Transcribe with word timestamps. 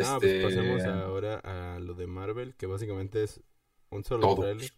Ah, 0.00 0.18
pues 0.20 0.32
Este, 0.32 0.42
pasemos 0.42 0.84
ahora 0.84 1.38
a 1.44 1.78
lo 1.80 1.94
de 1.94 2.06
Marvel, 2.06 2.54
que 2.56 2.66
básicamente 2.66 3.22
es 3.24 3.42
un 3.90 4.04
solo 4.04 4.28
todo. 4.28 4.36
tráiler. 4.36 4.72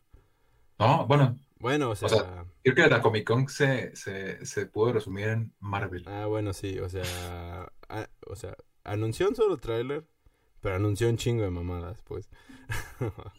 No, 0.78 1.06
bueno, 1.06 1.36
Bueno, 1.58 1.90
o 1.90 1.94
o 2.00 2.08
sea, 2.08 2.44
creo 2.62 2.74
que 2.74 2.88
la 2.88 3.00
Comic 3.02 3.26
Con 3.26 3.48
se, 3.48 3.94
se, 3.96 4.44
se 4.44 4.66
pudo 4.66 4.92
resumir 4.94 5.28
en 5.28 5.54
Marvel. 5.60 6.04
ah, 6.06 6.26
bueno, 6.26 6.52
sí, 6.52 6.78
o 6.78 6.88
sea, 6.88 7.72
o 8.26 8.36
sea, 8.36 8.56
anunció 8.84 9.28
un 9.28 9.36
solo 9.36 9.58
tráiler, 9.58 10.06
pero 10.60 10.76
anunció 10.76 11.08
un 11.08 11.16
chingo 11.16 11.44
de 11.44 11.50
mamadas, 11.50 12.02
pues. 12.02 12.30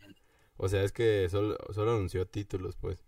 O 0.57 0.69
sea, 0.69 0.83
es 0.83 0.91
que 0.93 1.27
solo, 1.29 1.57
solo 1.73 1.93
anunció 1.95 2.27
títulos, 2.27 2.77
pues. 2.77 3.03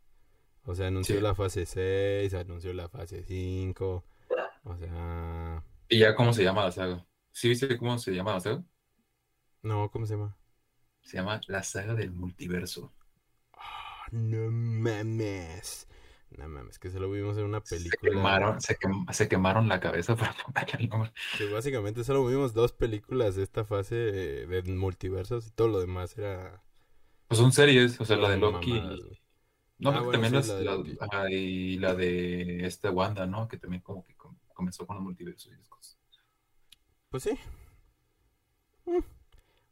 O 0.66 0.76
sea, 0.76 0.88
anunció 0.88 1.20
Sí. 1.20 1.22
la 1.22 1.36
fase 1.36 1.66
6, 1.66 2.34
anunció 2.36 2.74
la 2.74 2.90
fase 2.90 3.24
5, 3.24 4.06
o 4.66 4.78
sea, 4.78 5.64
¿Y 5.90 6.00
ya 6.00 6.16
cómo 6.16 6.34
se 6.34 6.44
llama 6.44 6.64
la 6.66 6.72
saga? 6.72 7.06
¿Sí 7.36 7.50
viste 7.50 7.78
cómo 7.78 7.98
se 8.00 8.12
llama 8.14 8.34
la 8.34 8.40
saga? 8.40 8.64
no, 9.64 9.90
¿cómo 9.92 10.06
se 10.06 10.14
llama? 10.16 10.38
Se 11.04 11.16
llama 11.16 11.40
la 11.48 11.64
saga 11.64 11.94
del 11.96 12.12
multiverso. 12.12 12.94
Ah, 13.54 14.08
no 14.12 14.50
mames. 14.52 15.88
No 16.38 16.48
mames, 16.50 16.80
que 16.80 16.90
se 16.90 17.00
lo 17.00 17.10
vimos 17.12 17.38
en 17.38 17.46
una 17.46 17.62
Se 17.64 17.98
película. 18.02 18.02
quemaron, 18.02 18.62
se, 18.62 18.78
quem- 18.78 19.12
se 19.12 19.28
quemaron 19.28 19.68
la 19.68 19.80
cabeza 19.80 20.16
para 20.16 20.34
ponerle 20.46 20.84
el 20.84 20.90
nombre. 20.90 21.12
Básicamente 21.52 22.04
solo 22.04 22.26
vimos 22.26 22.54
dos 22.54 22.74
películas 22.74 23.36
de 23.36 23.44
esta 23.44 23.64
fase 23.66 23.96
eh, 24.44 24.48
de 24.48 24.64
multiversos 24.64 25.48
y 25.48 25.52
todo 25.52 25.68
lo 25.70 25.80
demás 25.80 26.18
era... 26.18 26.64
Pues 27.28 27.40
son 27.40 27.52
series, 27.52 28.00
o 28.02 28.06
sea, 28.06 28.18
la 28.18 28.30
de 28.30 28.38
Loki. 28.38 28.82
No, 29.80 29.94
Ah, 29.94 29.98
porque 29.98 30.04
bueno, 30.04 30.12
también 30.12 30.34
sí, 30.42 30.42
la 30.48 30.56
de 30.56 30.66
la- 30.66 30.84
ajá, 31.00 31.32
y 31.32 31.78
la 31.80 31.96
de 31.96 32.66
esta 32.66 32.92
Wanda, 32.92 33.26
¿no? 33.28 33.48
Que 33.48 33.58
también 33.58 33.82
como 33.84 34.04
que 34.04 34.16
com- 34.16 34.38
comenzó 34.54 34.88
con 34.88 34.98
los 34.98 35.06
multiversos 35.06 35.52
y 35.52 35.56
esas 35.56 35.70
cosas. 35.70 35.98
Pues 37.16 37.24
sí. 37.24 37.40
Mm. 38.88 39.00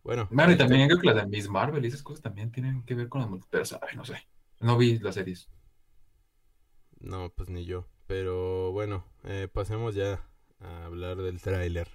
Bueno, 0.04 0.30
Bueno, 0.30 0.52
y 0.52 0.56
este- 0.56 0.64
también 0.66 0.88
creo 0.88 1.00
que 1.00 1.08
las 1.08 1.16
de 1.18 1.28
Miss 1.28 1.50
Marvel 1.50 1.84
y 1.86 1.88
esas 1.90 2.04
cosas 2.04 2.22
también 2.22 2.52
tienen 2.52 2.84
que 2.86 2.96
ver 2.96 3.10
con 3.10 3.22
los 3.22 3.30
multiversos. 3.30 3.80
Ay, 3.82 3.96
no 3.98 4.06
sé. 4.06 4.18
No 4.60 4.78
vi 4.78 5.00
las 5.00 5.16
series. 5.16 5.50
No, 7.00 7.30
pues 7.36 7.50
ni 7.50 7.66
yo. 7.66 7.86
Pero 8.08 8.72
bueno, 8.72 9.06
eh, 9.26 9.48
pasemos 9.52 9.96
ya 9.96 10.28
a 10.60 10.86
hablar 10.86 11.18
del 11.18 11.42
tráiler 11.42 11.88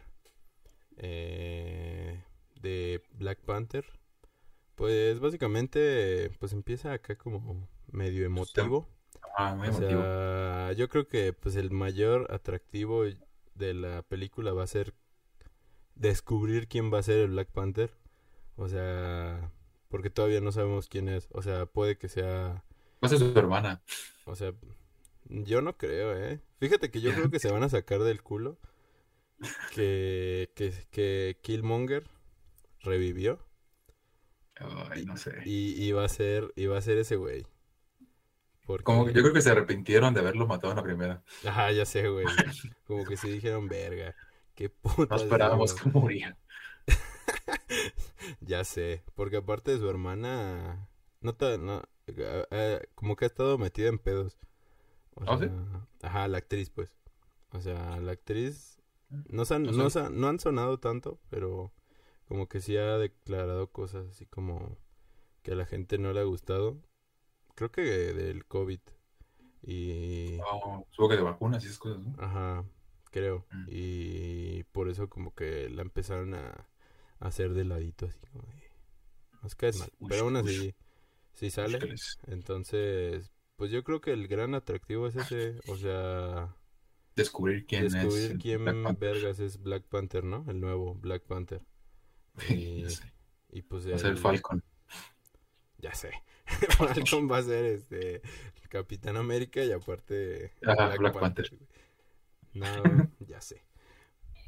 eh, 0.96 2.22
de 2.60 3.02
Black 3.12 3.40
Panther. 3.40 3.84
Pues 4.76 5.20
básicamente, 5.20 6.30
pues 6.40 6.52
empieza 6.52 6.92
acá 6.92 7.16
como 7.16 7.68
medio 7.92 8.26
emotivo. 8.26 8.88
Ah, 9.36 9.54
muy 9.54 9.68
O 9.68 9.70
emotivo. 9.70 10.00
sea, 10.00 10.72
yo 10.74 10.88
creo 10.88 11.08
que 11.08 11.32
pues 11.32 11.56
el 11.56 11.70
mayor 11.70 12.32
atractivo 12.32 13.04
de 13.54 13.74
la 13.74 14.02
película 14.02 14.52
va 14.52 14.64
a 14.64 14.66
ser 14.66 14.94
descubrir 15.98 16.68
quién 16.68 16.92
va 16.92 16.98
a 17.00 17.02
ser 17.02 17.18
el 17.20 17.30
Black 17.30 17.50
Panther. 17.52 17.92
O 18.56 18.68
sea, 18.68 19.52
porque 19.88 20.10
todavía 20.10 20.40
no 20.40 20.52
sabemos 20.52 20.88
quién 20.88 21.08
es. 21.08 21.28
O 21.32 21.42
sea, 21.42 21.66
puede 21.66 21.98
que 21.98 22.08
sea, 22.08 22.64
Va 23.02 23.06
a 23.06 23.08
ser 23.08 23.18
su 23.18 23.32
hermana. 23.38 23.82
o 24.24 24.34
sea, 24.36 24.52
yo 25.26 25.62
no 25.62 25.76
creo, 25.76 26.16
¿eh? 26.16 26.40
Fíjate 26.60 26.90
que 26.90 27.00
yo 27.00 27.12
creo 27.14 27.30
que 27.30 27.38
se 27.40 27.50
van 27.52 27.62
a 27.64 27.68
sacar 27.68 28.00
del 28.02 28.22
culo 28.22 28.58
que 29.70 30.50
que, 30.54 30.72
que 30.90 31.38
Killmonger 31.42 32.04
revivió 32.82 33.40
Ay, 34.90 35.04
no 35.06 35.16
sé. 35.16 35.32
y, 35.44 35.82
y 35.84 35.92
va 35.92 36.04
a 36.04 36.08
ser 36.08 36.52
y 36.56 36.66
va 36.66 36.78
a 36.78 36.82
ser 36.82 36.98
ese 36.98 37.16
güey. 37.16 37.46
Porque 38.66 38.84
Como 38.84 39.04
que 39.06 39.12
yo 39.12 39.22
creo 39.22 39.32
que 39.34 39.40
se 39.42 39.50
arrepintieron 39.50 40.14
de 40.14 40.20
haberlo 40.20 40.46
matado 40.46 40.72
en 40.72 40.76
la 40.78 40.82
primera. 40.82 41.22
Ajá, 41.44 41.72
ya 41.72 41.84
sé, 41.86 42.08
güey. 42.08 42.26
Como 42.86 43.04
que 43.06 43.16
sí 43.16 43.28
dijeron, 43.30 43.68
verga. 43.68 44.14
Qué 44.58 44.70
puta. 44.70 45.14
No 45.14 45.22
esperábamos 45.22 45.72
que 45.72 45.88
muriera. 45.88 46.36
Ya 48.40 48.64
sé. 48.64 49.04
Porque 49.14 49.36
aparte 49.36 49.70
de 49.70 49.78
su 49.78 49.88
hermana. 49.88 50.88
No, 51.20 51.36
ta- 51.36 51.58
no 51.58 51.84
eh, 52.08 52.44
eh, 52.50 52.80
como 52.96 53.14
que 53.14 53.24
ha 53.24 53.28
estado 53.28 53.56
metida 53.56 53.86
en 53.88 54.00
pedos. 54.00 54.36
O 55.14 55.22
¿Ah, 55.28 55.38
sí? 55.38 55.44
sea, 55.44 56.08
Ajá, 56.08 56.26
la 56.26 56.38
actriz, 56.38 56.70
pues. 56.70 56.92
O 57.52 57.60
sea, 57.60 58.00
la 58.00 58.10
actriz. 58.12 58.80
No, 59.28 59.44
han- 59.48 60.20
No 60.20 60.26
han 60.28 60.40
sonado 60.40 60.80
tanto, 60.80 61.20
pero 61.30 61.72
como 62.26 62.48
que 62.48 62.60
sí 62.60 62.76
ha 62.76 62.98
declarado 62.98 63.70
cosas 63.70 64.08
así 64.08 64.26
como 64.26 64.76
que 65.42 65.52
a 65.52 65.54
la 65.54 65.66
gente 65.66 65.98
no 65.98 66.12
le 66.12 66.18
ha 66.18 66.24
gustado. 66.24 66.78
Creo 67.54 67.70
que 67.70 67.82
del 67.82 68.44
COVID. 68.44 68.80
Y. 69.62 70.36
No, 70.38 70.84
supongo 70.90 71.10
que 71.10 71.16
de 71.16 71.22
vacunas 71.22 71.62
y 71.62 71.66
esas 71.68 71.78
cosas, 71.78 72.00
¿no? 72.00 72.12
Ajá, 72.20 72.64
creo. 73.10 73.46
Mm. 73.52 73.66
Y 73.68 74.62
por 74.72 74.88
eso 74.88 75.08
como 75.08 75.34
que 75.34 75.68
la 75.70 75.82
empezaron 75.82 76.34
a, 76.34 76.48
a 77.20 77.26
hacer 77.26 77.54
de 77.54 77.64
ladito, 77.64 78.06
así 78.06 78.18
como 78.32 78.42
de... 78.44 78.68
Nos 79.42 79.54
caes 79.54 79.78
mal. 79.78 79.90
Pero 80.08 80.24
aún 80.24 80.36
así, 80.36 80.74
sí 81.32 81.50
sale. 81.50 81.78
Entonces, 82.26 83.32
pues 83.56 83.70
yo 83.70 83.84
creo 83.84 84.00
que 84.00 84.12
el 84.12 84.26
gran 84.28 84.54
atractivo 84.54 85.06
es 85.06 85.14
ese. 85.16 85.60
O 85.68 85.76
sea, 85.76 86.54
Descubrir 87.14 87.64
quién 87.66 87.86
es. 87.86 87.92
descubrir 87.92 88.38
quién 88.38 88.64
Black 88.64 88.82
Panther. 88.82 89.12
vergas 89.14 89.38
es 89.40 89.60
Black 89.62 89.84
Panther, 89.84 90.24
¿no? 90.24 90.44
El 90.48 90.60
nuevo 90.60 90.94
Black 90.94 91.22
Panther. 91.22 91.62
Y, 92.48 92.82
Ya 92.82 92.90
sé. 92.90 93.12
y 93.50 93.62
pues 93.62 93.88
Va 93.90 93.94
a 93.96 93.98
ser 93.98 94.10
el- 94.12 94.18
Falcon. 94.18 94.62
Ya 95.78 95.94
sé. 95.94 96.10
Falcon 96.78 97.30
va 97.30 97.38
a 97.38 97.42
ser 97.42 97.64
este 97.64 98.22
Capitán 98.68 99.16
América 99.16 99.64
y 99.64 99.70
aparte 99.72 100.52
Ajá, 100.66 100.94
Black 100.98 101.18
Panther. 101.18 101.50
No, 102.58 102.66
ya 103.20 103.40
sé. 103.40 103.64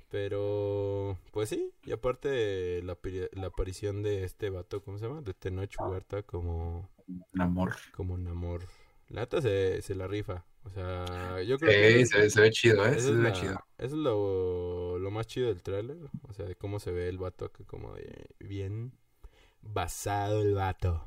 Pero, 0.09 1.19
pues 1.33 1.49
sí, 1.51 1.73
y 1.85 1.93
aparte 1.93 2.83
la, 2.83 2.99
la 3.33 3.47
aparición 3.47 4.03
de 4.03 4.25
este 4.25 4.51
vato, 4.51 4.83
¿cómo 4.83 4.99
se 4.99 5.07
llama? 5.07 5.23
De 5.23 5.35
Tenoch 5.35 5.73
Huerta 5.81 6.23
como, 6.25 6.91
Un 7.35 7.41
amor. 7.41 7.77
como 7.93 8.19
Namor. 8.19 8.63
La 9.09 9.23
neta 9.23 9.41
se, 9.43 9.83
se 9.83 9.95
la 9.95 10.07
rifa. 10.09 10.45
O 10.65 10.71
sea, 10.71 11.43
yo 11.43 11.59
creo 11.59 11.71
Sí, 11.73 11.77
que 11.99 12.07
se, 12.07 12.31
se 12.31 12.41
ve 12.41 12.51
chido, 12.51 12.87
¿eh? 12.87 12.99
Se 13.01 13.11
es, 13.11 13.17
ve 13.17 13.23
la- 13.23 13.33
chido. 13.33 13.55
eso 13.79 13.95
es 13.97 14.01
lo, 14.03 14.99
lo 14.99 15.11
más 15.11 15.27
chido 15.27 15.49
del 15.49 15.63
tráiler. 15.63 15.97
O 16.29 16.33
sea, 16.33 16.47
de 16.47 16.55
cómo 16.57 16.79
se 16.81 16.91
ve 16.93 17.09
el 17.09 17.19
vato 17.19 17.47
acá 17.47 17.65
como 17.65 17.95
de 17.95 18.27
bien 18.41 18.93
basado 19.63 20.43
el 20.43 20.55
vato. 20.55 21.05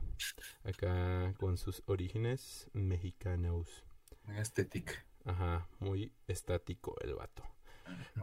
Acá 0.63 1.34
con 1.40 1.58
sus 1.58 1.84
orígenes 1.88 2.69
mexicanos. 2.74 3.84
Muy 4.25 4.38
estética. 4.38 5.06
Ajá, 5.26 5.68
muy 5.80 6.12
estático 6.28 6.96
el 7.02 7.16
vato. 7.16 7.44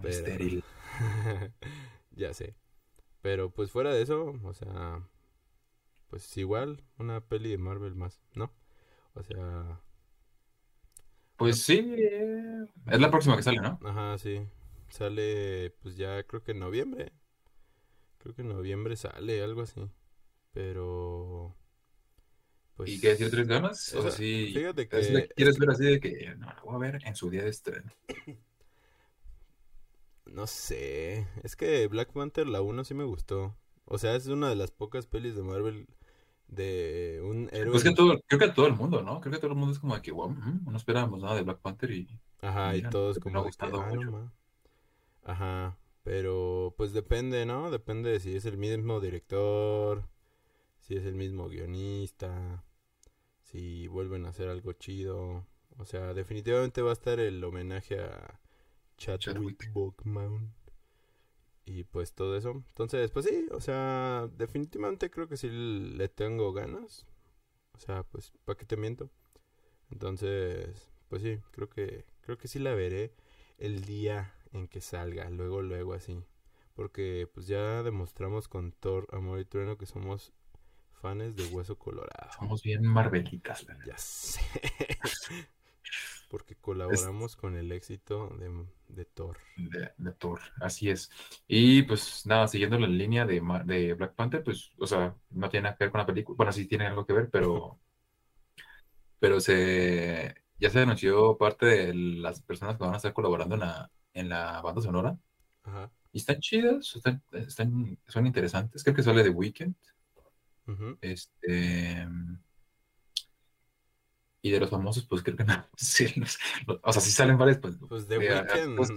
Pero- 0.01 0.09
estéril. 0.09 0.65
ya 2.11 2.35
sé. 2.35 2.55
Pero 3.23 3.51
pues 3.51 3.71
fuera 3.71 3.93
de 3.95 4.03
eso, 4.03 4.35
o 4.45 4.55
sea, 4.55 5.03
pues 6.09 6.37
igual 6.37 6.83
una 6.99 7.21
peli 7.23 7.51
de 7.51 7.59
Marvel 7.59 7.95
más, 7.95 8.21
¿no? 8.35 8.53
O 9.15 9.23
sea, 9.23 9.81
Pues 11.37 11.63
sí, 11.63 11.95
eh, 11.97 12.67
es 12.87 13.01
la 13.01 13.11
próxima 13.11 13.37
que 13.37 13.43
sale, 13.43 13.61
¿no? 13.61 13.79
ajá, 13.85 14.19
sí. 14.19 14.47
Sale 14.89 15.71
pues 15.83 15.97
ya 15.97 16.23
creo 16.25 16.43
que 16.43 16.53
en 16.53 16.61
noviembre. 16.61 17.13
Creo 18.19 18.35
que 18.35 18.43
en 18.43 18.49
noviembre 18.49 18.97
sale 18.97 19.43
algo 19.43 19.63
así. 19.63 19.91
Pero 20.53 21.57
pues 22.81 22.91
¿Y 22.97 23.01
qué 23.01 23.09
decir 23.09 23.31
tres 23.31 23.47
ganas? 23.47 23.95
O 23.95 24.03
sea, 24.03 24.11
sí. 24.11 24.53
fíjate 24.55 24.89
es 24.93 25.11
la 25.11 25.23
que- 25.23 25.29
que 25.29 25.35
quieres 25.35 25.59
ver 25.59 25.71
así 25.71 25.85
de 25.85 26.01
que 26.01 26.35
no, 26.37 26.47
la 26.47 26.61
voy 26.65 26.75
a 26.75 26.79
ver 26.79 27.01
en 27.05 27.15
su 27.17 27.31
día 27.31 27.43
de 27.45 27.51
estreno. 27.51 27.91
no 30.27 30.47
sé, 30.47 31.27
es 31.43 31.57
que 31.57 31.87
Black 31.89 32.13
Panther 32.13 32.47
la 32.47 32.63
1 32.63 32.85
sí 32.85 32.95
me 32.95 33.05
gustó. 33.05 33.57
O 33.85 33.99
sea, 33.99 34.15
es 34.15 34.27
una 34.27 34.49
de 34.49 34.57
las 34.57 34.71
pocas 34.71 35.07
pelis 35.07 35.35
de 35.35 35.43
Marvel 35.43 35.87
de 36.49 37.21
un 37.25 37.49
héroe 37.53 37.73
Pues 37.73 37.85
que 37.85 37.93
todo, 37.95 38.21
creo 38.27 38.39
que 38.39 38.45
a 38.47 38.55
todo 38.55 38.67
el 38.67 38.75
mundo, 38.75 39.03
¿no? 39.03 39.21
Creo 39.21 39.33
que 39.33 39.39
todo 39.39 39.53
el 39.53 39.57
mundo 39.59 39.73
es 39.73 39.79
como 39.79 39.95
de 39.95 40.03
que, 40.03 40.13
wow, 40.13 40.31
mm, 40.31 40.65
no 40.71 40.77
esperábamos 40.77 41.21
nada 41.21 41.37
de 41.37 41.43
Black 41.43 41.61
Panther 41.61 41.91
y 41.93 42.09
Ajá, 42.41 42.73
y 42.75 42.79
Mira, 42.79 42.91
todos 42.91 43.17
me 43.17 43.23
como 43.23 43.39
ha 43.39 43.41
de 43.41 43.45
que, 43.45 43.49
gustado 43.49 43.81
"Ah, 43.81 43.91
mucho". 43.95 44.11
ma". 44.11 44.33
Ajá, 45.25 45.79
pero 46.05 46.75
pues 46.77 46.93
depende, 46.93 47.45
¿no? 47.47 47.71
Depende 47.71 48.11
de 48.11 48.21
si 48.21 48.35
es 48.37 48.45
el 48.47 48.57
mismo 48.59 49.01
director, 49.01 50.09
si 50.81 50.97
es 50.97 51.05
el 51.05 51.15
mismo 51.15 51.49
guionista, 51.49 52.65
si 53.51 53.89
vuelven 53.89 54.27
a 54.27 54.31
hacer 54.31 54.49
algo 54.49 54.73
chido. 54.73 55.47
O 55.79 55.85
sea, 55.85 56.15
definitivamente 56.15 56.83
va 56.83 56.91
a 56.91 56.95
estar 56.95 57.21
el 57.21 57.43
homenaje 57.43 58.01
a 58.01 58.41
Chadwick. 58.97 59.73
Boseman 59.73 60.53
y 61.65 61.85
pues 61.85 62.13
todo 62.15 62.37
eso. 62.37 62.51
Entonces, 62.51 63.11
pues 63.11 63.27
sí, 63.27 63.47
o 63.51 63.61
sea, 63.61 64.29
definitivamente 64.37 65.11
creo 65.11 65.29
que 65.29 65.37
sí 65.37 65.49
le 65.49 66.09
tengo 66.09 66.53
ganas. 66.53 67.07
O 67.75 67.79
sea, 67.79 68.03
pues, 68.05 68.33
¿para 68.45 68.59
qué 68.59 68.67
te 68.67 68.77
miento? 68.77 69.11
Entonces, 69.91 70.91
pues 71.09 71.23
sí, 71.23 71.39
creo 71.51 71.69
que 71.69 72.05
creo 72.21 72.39
que 72.39 72.49
sí 72.49 72.59
la 72.59 72.75
veré 72.75 73.13
el 73.59 73.85
día 73.85 74.35
en 74.53 74.69
que 74.69 74.81
salga, 74.81 75.31
luego 75.31 75.63
luego 75.63 75.95
así, 75.95 76.25
porque 76.75 77.29
pues 77.33 77.47
ya 77.47 77.83
demostramos 77.83 78.49
con 78.49 78.73
Thor 78.73 79.09
Amor 79.13 79.41
y 79.41 79.45
Trueno 79.45 79.79
que 79.79 79.87
somos 79.87 80.33
fans 81.01 81.35
de 81.37 81.45
Hueso 81.47 81.77
Colorado. 81.77 82.31
somos 82.39 82.63
bien 82.63 82.87
marvelitas, 82.87 83.65
la 83.65 83.77
Ya 83.87 83.97
sé. 83.97 84.41
Porque 86.31 86.55
colaboramos 86.55 87.35
con 87.35 87.57
el 87.57 87.73
éxito 87.73 88.29
de, 88.39 88.65
de 88.87 89.05
Thor. 89.05 89.39
De, 89.57 89.91
de 89.97 90.13
Thor, 90.13 90.41
así 90.61 90.89
es. 90.89 91.11
Y 91.49 91.83
pues 91.83 92.25
nada, 92.25 92.47
siguiendo 92.47 92.79
la 92.79 92.87
línea 92.87 93.27
de, 93.27 93.43
de 93.65 93.95
Black 93.95 94.15
Panther, 94.15 94.45
pues, 94.45 94.71
o 94.79 94.87
sea, 94.87 95.17
no 95.31 95.49
tiene 95.49 95.65
nada 95.65 95.77
que 95.77 95.85
ver 95.85 95.91
con 95.91 95.99
la 95.99 96.07
película. 96.07 96.37
Bueno, 96.37 96.53
sí 96.53 96.67
tiene 96.67 96.87
algo 96.87 97.05
que 97.05 97.15
ver, 97.15 97.31
pero, 97.31 97.81
pero 99.19 99.41
se, 99.41 100.37
ya 100.61 100.71
se 100.71 100.79
anunció 100.79 101.37
parte 101.37 101.67
de 101.67 101.95
las 101.95 102.41
personas 102.43 102.77
que 102.77 102.85
van 102.85 102.95
a 102.95 102.99
estar 102.99 103.13
colaborando 103.13 103.57
en 103.57 103.63
la, 103.63 103.91
en 104.15 104.29
la 104.29 104.61
banda 104.61 104.83
sonora. 104.83 105.19
Ajá. 105.65 105.91
Y 106.13 106.19
están 106.19 106.39
chidas, 106.41 106.95
están, 106.95 107.23
están, 107.33 107.99
son 108.07 108.27
interesantes. 108.27 108.85
Creo 108.85 108.95
que 108.95 109.03
sale 109.03 109.25
The 109.25 109.31
Este. 111.01 112.07
Y 114.43 114.51
de 114.51 114.61
los 114.61 114.71
famosos, 114.71 115.07
pues 115.07 115.23
creo 115.23 115.37
que 115.37 115.45
no. 115.45 115.67
Sí, 115.77 116.07
o 116.83 116.93
sea, 116.93 117.03
sí 117.03 117.11
salen 117.11 117.39
varios, 117.39 117.59
pues. 117.59 117.77
Pues 117.89 118.09
The 118.09 118.19
Weeknd 118.19 118.77
pues, 118.77 118.91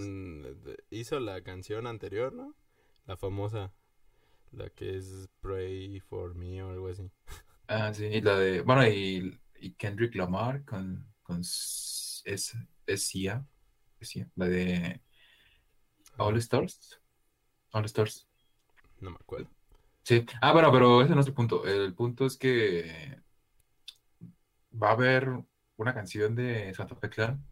hizo 0.90 1.20
la 1.20 1.42
canción 1.44 1.88
anterior, 1.88 2.34
¿no? 2.34 2.56
La 3.06 3.18
famosa. 3.18 3.74
La 4.52 4.70
que 4.70 4.98
es 4.98 5.28
Pray 5.42 6.00
for 6.00 6.36
Me 6.36 6.62
o 6.62 6.70
algo 6.70 6.88
así. 6.88 7.10
Ah, 7.68 7.94
sí, 7.94 8.06
y 8.06 8.22
la 8.22 8.38
de. 8.38 8.62
Bueno, 8.62 8.88
y, 8.88 9.40
y 9.60 9.74
Kendrick 9.74 10.16
Lamar 10.16 10.64
con. 10.64 11.08
con 11.24 11.42
es, 11.42 12.24
es 12.86 13.04
Sia. 13.04 13.46
es 14.00 14.10
Sia, 14.10 14.30
La 14.36 14.48
de 14.48 15.02
All 16.18 16.38
Stars. 16.38 17.02
All 17.72 17.86
Stars. 17.86 18.28
No 19.00 19.10
me 19.10 19.18
acuerdo. 19.18 19.50
Sí. 20.04 20.26
Ah, 20.42 20.52
bueno, 20.54 20.72
pero 20.72 21.02
ese 21.02 21.16
no 21.16 21.22
es 21.22 21.28
el 21.28 21.34
punto. 21.34 21.66
El 21.66 21.94
punto 21.96 22.26
es 22.26 22.38
que 22.38 23.22
va 24.82 24.90
a 24.90 24.92
haber 24.94 25.30
una 25.78 25.94
canción 25.94 26.36
de 26.36 26.74
Santa 26.74 26.96
Fe 26.96 27.10
Clan. 27.10 27.44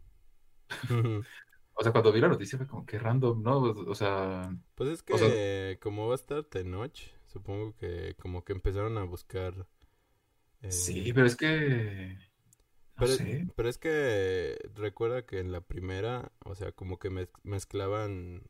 O 1.74 1.84
sea, 1.84 1.92
cuando 1.92 2.12
vi 2.12 2.20
la 2.22 2.28
noticia 2.28 2.58
fue 2.58 2.68
como 2.68 2.86
que 2.86 3.00
random, 3.00 3.42
¿no? 3.42 3.58
O 3.62 3.96
sea, 3.96 4.56
Pues 4.76 4.90
es 4.90 5.04
O 5.10 5.18
sea- 5.18 5.28
que 5.30 5.80
como 5.82 6.08
va 6.08 6.14
a 6.14 6.16
estar 6.16 6.44
Tenoch, 6.44 7.00
supongo 7.28 7.76
que 7.78 8.16
como 8.20 8.44
que 8.44 8.54
empezaron 8.54 8.98
a 8.98 9.04
buscar... 9.04 9.68
eh, 10.62 10.72
sí, 10.72 11.12
pero 11.14 11.26
es 11.28 11.36
que. 11.36 12.18
No 12.98 13.06
pero, 13.06 13.14
sé. 13.14 13.48
pero 13.56 13.70
es 13.70 13.78
que 13.80 14.58
recuerda 14.76 15.26
que 15.26 15.40
en 15.40 15.52
la 15.52 15.62
primera, 15.62 16.32
o 16.46 16.54
sea, 16.56 16.72
como 16.72 17.00
que 17.00 17.10
mez- 17.10 17.32
mezclaban 17.44 18.44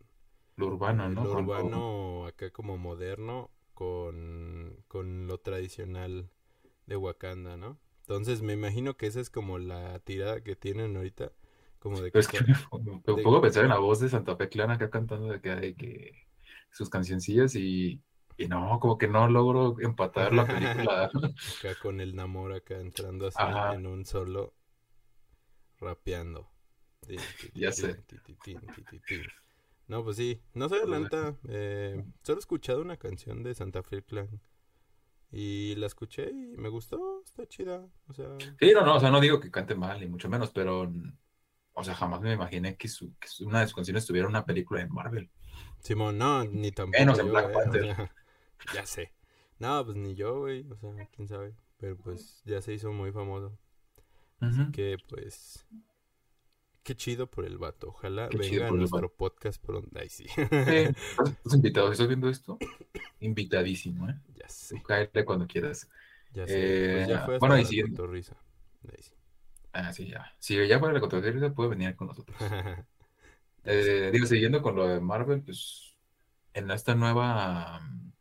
Lo 0.58 0.68
urbano, 0.68 1.10
¿no? 1.10 1.24
lo- 1.24 1.34
urbano 1.34 2.26
acá 2.28 2.52
como 2.52 2.78
moderno 2.78 3.50
con, 3.82 4.84
con 4.88 5.28
lo 5.28 5.40
tradicional 5.40 6.30
de 6.88 6.98
Wakanda, 6.98 7.58
¿no? 7.58 7.80
Entonces 8.02 8.42
me 8.42 8.54
imagino 8.54 8.98
que 8.98 9.08
esa 9.08 9.22
es 9.22 9.30
como 9.30 9.60
la 9.60 10.00
tirada 10.00 10.44
que 10.44 10.56
tienen 10.56 10.98
ahorita, 10.98 11.32
como 11.80 12.02
de 12.02 12.12
Pero 12.12 12.20
es 12.22 12.28
que... 12.28 12.40
que 12.40 12.44
me, 12.46 12.56
me 13.08 13.42
de- 13.42 13.42
pensar 13.42 13.64
en 13.64 13.70
la 13.70 13.80
voz 13.80 14.00
de 14.00 14.10
Santa 14.10 14.36
Fe 14.36 14.50
Clan 14.50 14.72
acá 14.72 14.90
cantando 14.90 15.28
de 15.28 15.42
que, 15.42 15.50
de 15.56 15.76
que 15.76 16.14
sus 16.72 16.90
cancioncillas 16.90 17.56
y, 17.56 18.02
y 18.38 18.48
no, 18.48 18.80
como 18.80 18.98
que 18.98 19.08
no 19.08 19.28
logro 19.28 19.76
empatar 19.80 20.34
la 20.34 20.46
película. 20.48 21.10
acá 21.48 21.76
con 21.76 22.02
el 22.02 22.16
Namor 22.16 22.54
acá 22.54 22.80
entrando 22.80 23.28
así 23.28 23.40
Ajá. 23.42 23.74
en 23.74 23.86
un 23.86 24.06
solo 24.06 24.54
rapeando. 25.82 26.48
Ya 27.56 27.72
sé. 27.72 27.96
No, 29.92 30.06
pues 30.06 30.16
sí, 30.16 30.40
no 30.54 30.70
sé, 30.70 30.88
la 30.88 31.00
neta, 31.02 31.36
eh, 31.50 32.02
solo 32.24 32.38
he 32.38 32.40
escuchado 32.40 32.82
una 32.82 32.96
canción 32.96 33.44
de 33.44 33.54
Santa 33.54 33.84
Fe 33.84 34.02
Clan 34.02 34.40
y 35.32 35.76
la 35.76 35.88
escuché 35.88 36.30
y 36.32 36.56
me 36.58 36.70
gustó, 36.70 37.22
está 37.26 37.48
chida, 37.48 37.88
o 38.08 38.14
sea, 38.14 38.28
Sí, 38.60 38.72
no, 38.74 38.86
no, 38.86 38.96
o 38.96 39.00
sea, 39.00 39.12
no 39.12 39.20
digo 39.20 39.40
que 39.40 39.52
cante 39.52 39.76
mal, 39.76 40.00
ni 40.00 40.08
mucho 40.08 40.30
menos, 40.30 40.52
pero, 40.52 40.90
o 41.74 41.84
sea, 41.84 41.94
jamás 41.96 42.22
me 42.22 42.34
imaginé 42.34 42.78
que, 42.78 42.88
su, 42.88 43.14
que 43.20 43.28
una 43.44 43.60
de 43.60 43.66
sus 43.68 43.76
canciones 43.76 44.06
tuviera 44.06 44.28
una 44.28 44.46
película 44.46 44.82
en 44.82 44.94
Marvel. 44.94 45.30
Simón, 45.80 46.18
no, 46.18 46.44
ni 46.46 46.72
tampoco 46.72 47.02
Menos 47.02 47.20
en 47.20 47.28
yo, 47.28 47.34
Black 47.34 47.52
eh, 47.52 47.56
o 47.58 47.62
Panther. 47.64 47.82
sea, 47.82 48.16
ya 48.74 48.86
sé. 48.86 49.12
No, 49.60 49.84
pues 49.86 49.98
ni 49.98 50.16
yo, 50.16 50.40
güey, 50.40 50.66
o 50.70 50.76
sea, 50.76 50.92
quién 51.16 51.28
sabe, 51.28 51.54
pero 51.80 51.98
pues 51.98 52.42
ya 52.46 52.62
se 52.62 52.74
hizo 52.74 52.92
muy 52.94 53.12
famoso. 53.12 53.58
Ujú. 54.42 54.72
Que 54.72 54.98
pues. 55.10 55.66
Qué 56.84 56.96
chido 56.96 57.30
por 57.30 57.46
el 57.46 57.58
vato. 57.58 57.90
Ojalá 57.90 58.28
Qué 58.30 58.38
venga 58.38 58.68
a 58.68 58.72
nuestro 58.72 59.02
vato. 59.02 59.14
podcast 59.16 59.64
pronto. 59.64 59.90
Ay, 60.00 60.10
sí. 60.10 60.26
Sí, 60.28 60.42
estás 60.42 61.30
estás 61.30 61.54
invitado, 61.54 61.88
si 61.88 61.92
estás 61.94 62.08
viendo 62.08 62.30
esto, 62.30 62.58
invitadísimo, 63.20 64.10
¿eh? 64.10 64.16
ya 64.36 64.50
sé. 64.50 64.82
Cáele 64.82 65.24
cuando 65.26 65.46
quieras. 65.48 65.88
Ya 66.34 66.48
sé. 66.48 66.90
Pues 66.94 67.08
ya 67.08 67.16
Eh, 67.16 67.26
fue 67.26 67.38
bueno, 67.40 67.60
y 67.60 67.82
cotorriza. 67.92 68.36
Ahí 68.88 69.02
sí. 69.04 69.14
Ah, 69.74 69.94
sí, 69.94 70.08
ya. 70.10 70.34
Si 70.40 70.56
ya 70.68 70.80
fuera 70.80 70.94
la 70.94 71.00
controversia, 71.00 71.54
puede 71.54 71.70
venir 71.70 71.96
con 71.96 72.08
nosotros. 72.08 72.38
Eh, 73.64 74.10
digo, 74.12 74.26
siguiendo 74.26 74.64
con 74.64 74.76
lo 74.76 74.88
de 74.88 75.00
Marvel, 75.00 75.44
pues 75.44 75.96
en 76.54 76.72
esta 76.72 76.96
nueva 76.96 77.80
mm, 77.80 78.12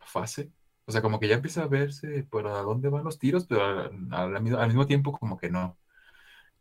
fase, 0.00 0.52
o 0.84 0.92
sea, 0.92 1.00
como 1.00 1.18
que 1.18 1.26
ya 1.26 1.36
empieza 1.36 1.62
a 1.62 1.68
verse 1.68 2.24
para 2.24 2.58
dónde 2.60 2.90
van 2.90 3.04
los 3.04 3.18
tiros, 3.18 3.46
pero 3.46 3.64
al, 3.64 4.08
al 4.12 4.42
mi- 4.42 4.50
al 4.50 4.66
mismo 4.66 4.86
tiempo 4.86 5.12
como 5.18 5.38
que 5.38 5.48
no. 5.48 5.78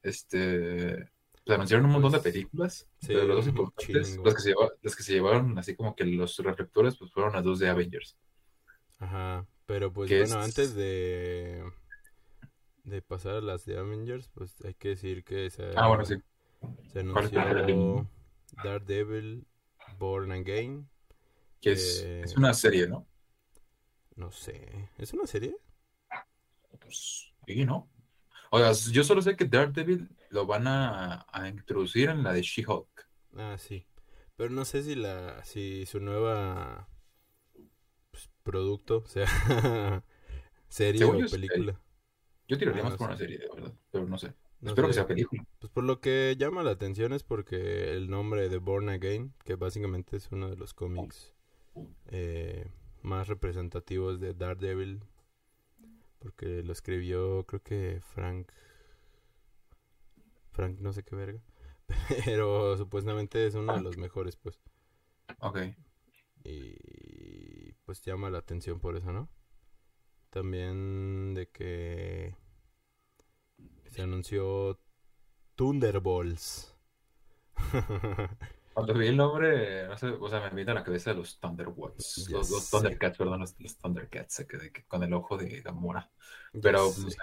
Este, 0.04 1.10
pues, 1.50 1.56
anunciaron 1.57 1.86
un 1.86 1.92
montón 1.94 2.12
de 2.12 2.19
Pues, 2.19 2.34
películas, 2.34 2.88
sí, 3.00 3.07
pero 3.07 3.24
los 3.25 3.36
dos 3.38 3.48
importantes, 3.48 4.18
los 4.18 4.34
que 4.36 4.42
se 4.42 4.50
lleva- 4.50 4.72
los 4.81 4.96
que 4.96 5.04
se 5.04 5.13
llevaron 5.13 5.57
así 5.57 5.75
como 5.75 5.96
que 5.96 6.06
los 6.06 6.38
reflectores, 6.40 6.98
pues 6.98 7.12
fueron 7.12 7.34
las 7.34 7.44
dos 7.44 7.60
de 7.60 7.69
Avengers. 7.69 8.18
Ajá. 9.00 9.46
Pero 9.66 9.94
pues 9.94 10.10
bueno, 10.10 10.24
es- 10.24 10.31
antes 10.34 10.74
de. 10.75 11.63
De 12.84 13.01
pasar 13.04 13.36
a 13.36 13.42
las 13.42 13.66
de 13.66 13.78
Avengers, 13.78 14.30
pues 14.34 14.56
hay 14.66 14.74
que 14.74 14.90
decir 14.90 15.24
que 15.24 15.50
se, 15.51 15.72
Ah, 15.75 15.88
bueno, 15.88 16.06
sí. 16.06 16.16
se 16.92 17.06
¿Cuál 17.06 17.25
es 17.25 17.34
la 17.34 17.44
anunció 17.44 18.10
Daredevil 18.63 19.46
Born 20.00 20.31
Again. 20.31 20.90
Que 21.62 21.74
es, 21.74 22.01
Eh, 22.04 22.22
es 22.24 22.36
una 22.36 22.54
serie, 22.54 22.88
¿no? 22.88 23.06
No 24.16 24.31
sé. 24.31 24.90
¿Es 24.98 25.13
una 25.13 25.28
serie? 25.28 25.56
Pues, 26.80 27.31
sí, 27.46 27.66
¿no? 27.66 27.88
O 28.51 28.60
sea, 28.60 28.72
yo 28.92 29.04
solo 29.04 29.22
sé 29.22 29.36
que 29.36 29.46
Daredevil 29.46 30.10
lo 30.30 30.46
van 30.46 30.68
a, 30.68 31.25
a 31.31 31.48
introducir 31.50 32.10
en 32.10 32.24
la 32.24 32.34
de 32.34 32.42
She-Hulk. 32.42 33.07
Ah, 33.36 33.57
sí. 33.57 33.86
Pero 34.36 34.50
no 34.51 34.66
sé 34.66 34.84
si 34.84 34.96
la 34.96 35.44
si 35.44 35.86
su 35.86 36.00
nueva 36.00 36.88
pues, 38.12 38.30
producto 38.44 39.04
sea 39.07 39.28
serie 40.69 41.04
Según 41.04 41.18
o 41.18 41.19
yo 41.19 41.28
película. 41.30 41.80
Yo 42.50 42.57
tiraría 42.57 42.84
Ah, 42.84 42.90
más 42.90 42.94
no 42.94 42.98
por 42.98 43.07
sé. 43.07 43.10
una 43.10 43.18
serie, 43.18 43.38
de 43.38 43.48
verdad, 43.48 43.74
pero 43.92 44.06
no 44.06 44.18
sé. 44.18 44.34
No 44.62 44.69
Espero 44.69 44.88
que 44.88 44.94
sea 44.94 45.07
película. 45.07 45.46
Pues 45.60 45.72
por 45.72 45.84
lo 45.84 46.00
que 46.01 46.36
llama 46.38 46.63
la 46.63 46.72
atención 46.72 47.13
es 47.13 47.24
porque 47.24 47.94
el 47.94 48.10
nombre 48.10 48.50
de 48.50 48.57
Born 48.57 48.90
Again, 48.90 49.34
que 49.46 49.56
básicamente 49.56 50.18
es 50.18 50.31
uno 50.31 50.50
de 50.50 50.56
los 50.57 50.74
cómics 50.74 51.34
eh, 52.07 52.72
más 53.04 53.28
representativos 53.28 54.19
de 54.19 54.34
Daredevil, 54.34 55.03
porque 56.20 56.64
lo 56.64 56.74
escribió 56.74 57.46
creo 57.46 57.62
que 57.64 58.02
Frank 58.14 58.52
Frank 60.52 60.80
no 60.80 60.94
sé 60.94 61.04
qué 61.04 61.16
verga, 61.16 61.42
pero 62.26 62.78
supuestamente 62.78 63.46
es 63.46 63.56
uno 63.56 63.74
de 63.76 63.82
los 63.82 63.98
mejores 63.98 64.36
pues. 64.36 64.60
Ok. 65.40 65.60
Y 66.44 67.74
pues 67.86 68.02
llama 68.02 68.30
la 68.30 68.40
atención 68.40 68.80
por 68.80 68.96
eso, 68.96 69.12
¿no? 69.12 69.30
También 70.30 71.34
de 71.34 71.50
que 71.50 72.36
se 73.88 74.02
anunció 74.02 74.80
Thunderbolts. 75.56 76.76
Cuando 78.74 78.94
vi 78.94 79.08
el 79.08 79.18
nombre, 79.18 79.88
no 79.88 79.98
sé, 79.98 80.08
o 80.08 80.30
sea, 80.30 80.42
me 80.50 80.56
viene 80.56 80.72
a 80.72 80.76
la 80.76 80.84
cabeza 80.84 81.14
los 81.14 81.40
Thunderbolts. 81.40 82.28
Ya 82.28 82.38
Los. 82.38 82.70
Thundercats, 82.70 83.18
perdón, 83.18 83.40
los, 83.42 83.56
los 83.60 83.78
Thundercats, 83.78 84.46
que- 84.48 84.86
con 84.88 85.04
el 85.04 85.14
ojo 85.14 85.38
de 85.38 85.62
Gamora. 85.62 86.10
Pero, 86.62 86.90
sé. 86.90 87.02
no 87.02 87.10
sé. 87.10 87.18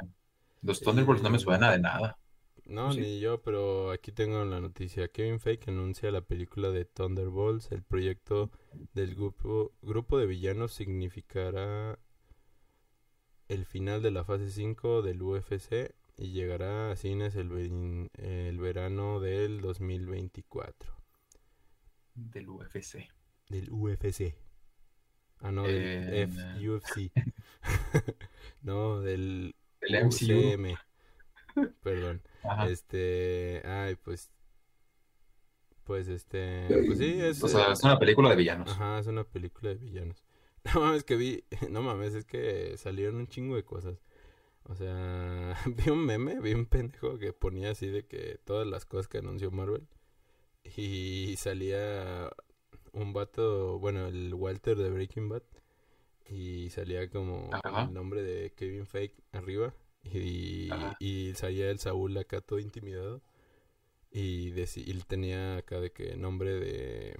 Los 0.62 0.80
Thunderbolts 0.80 1.22
no 1.22 1.30
me 1.30 1.36
Eh, 1.36 1.40
suena 1.40 1.70
de 1.72 1.78
nada. 1.78 2.18
No, 2.66 2.92
sí. 2.92 3.00
ni 3.00 3.20
yo, 3.20 3.40
pero 3.42 3.92
aquí 3.92 4.10
tengo 4.12 4.44
la 4.44 4.60
noticia. 4.60 5.08
Kevin 5.08 5.38
Feige 5.40 5.70
anuncia 5.70 6.10
la 6.10 6.20
película 6.22 6.70
de 6.70 6.84
Thunderbolts. 6.84 7.70
El 7.70 7.82
proyecto 7.82 8.50
del 8.92 9.14
grupo, 9.14 9.72
grupo 9.82 10.18
de 10.18 10.26
villanos 10.26 10.72
significará 10.72 11.98
el 13.48 13.64
final 13.64 14.02
de 14.02 14.10
la 14.10 14.24
fase 14.24 14.50
5 14.50 15.00
del 15.02 15.22
UFC 15.22 15.94
y 16.16 16.32
llegará 16.32 16.90
a 16.90 16.96
cines 16.96 17.36
el 17.36 18.58
verano 18.58 19.20
del 19.20 19.60
2024. 19.60 20.95
Del 22.16 22.48
UFC. 22.48 23.08
Del 23.48 23.70
UFC. 23.70 24.34
Ah, 25.40 25.52
no, 25.52 25.62
del 25.64 25.76
Eh, 25.76 26.22
F 26.22 26.68
UFC. 26.68 27.12
no, 28.62 29.00
del 29.00 29.54
El 29.80 30.04
MCU. 30.06 30.08
UCM. 30.08 30.76
Perdón. 31.82 32.22
Ajá. 32.42 32.68
Este, 32.68 33.62
ay, 33.64 33.96
pues, 33.96 34.30
pues 35.84 36.08
este, 36.08 36.66
pues 36.86 36.98
sí, 36.98 37.20
es, 37.20 37.42
O 37.42 37.48
sea, 37.48 37.72
es 37.72 37.82
una 37.82 37.98
película 37.98 38.30
de 38.30 38.36
villanos. 38.36 38.70
ajá, 38.70 38.98
es 38.98 39.06
una 39.06 39.24
película 39.24 39.70
de 39.70 39.76
villanos. 39.76 40.22
No 40.74 40.80
mames 40.80 41.04
que 41.04 41.14
vi, 41.14 41.44
no 41.70 41.80
mames, 41.80 42.14
es 42.14 42.24
que 42.24 42.76
salieron 42.76 43.14
un 43.16 43.28
chingo 43.28 43.54
de 43.54 43.64
cosas. 43.64 44.00
O 44.64 44.74
sea, 44.74 45.56
vi 45.64 45.90
un 45.90 46.04
meme, 46.04 46.40
vi 46.40 46.54
un 46.54 46.66
pendejo 46.66 47.18
que 47.18 47.32
ponía 47.32 47.70
así 47.70 47.86
de 47.86 48.04
que 48.04 48.40
todas 48.44 48.66
las 48.66 48.84
cosas 48.84 49.06
que 49.06 49.18
anunció 49.18 49.52
Marvel. 49.52 49.86
Y 50.76 51.36
salía 51.38 52.30
un 52.92 53.12
vato, 53.12 53.78
bueno, 53.78 54.06
el 54.06 54.34
Walter 54.34 54.76
de 54.76 54.90
Breaking 54.90 55.28
Bad. 55.28 55.42
Y 56.28 56.70
salía 56.70 57.08
como 57.10 57.50
Ajá. 57.52 57.84
el 57.84 57.94
nombre 57.94 58.22
de 58.22 58.52
Kevin 58.54 58.86
Fake 58.86 59.14
arriba. 59.32 59.74
Y, 60.04 60.70
y 61.00 61.34
salía 61.34 61.70
el 61.70 61.78
Saúl 61.78 62.16
acá 62.18 62.40
todo 62.40 62.58
intimidado. 62.58 63.22
Y, 64.10 64.52
y 64.60 64.94
tenía 65.06 65.58
acá 65.58 65.80
de 65.80 65.92
que 65.92 66.16
nombre 66.16 66.54
de 66.54 67.16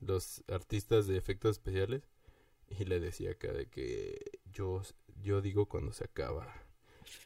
los 0.00 0.44
artistas 0.48 1.06
de 1.06 1.16
efectos 1.16 1.52
especiales. 1.52 2.02
Y 2.68 2.84
le 2.84 3.00
decía 3.00 3.32
acá 3.32 3.52
de 3.52 3.68
que 3.68 4.40
yo, 4.52 4.82
yo 5.22 5.40
digo 5.42 5.66
cuando 5.66 5.92
se 5.92 6.04
acaba. 6.04 6.65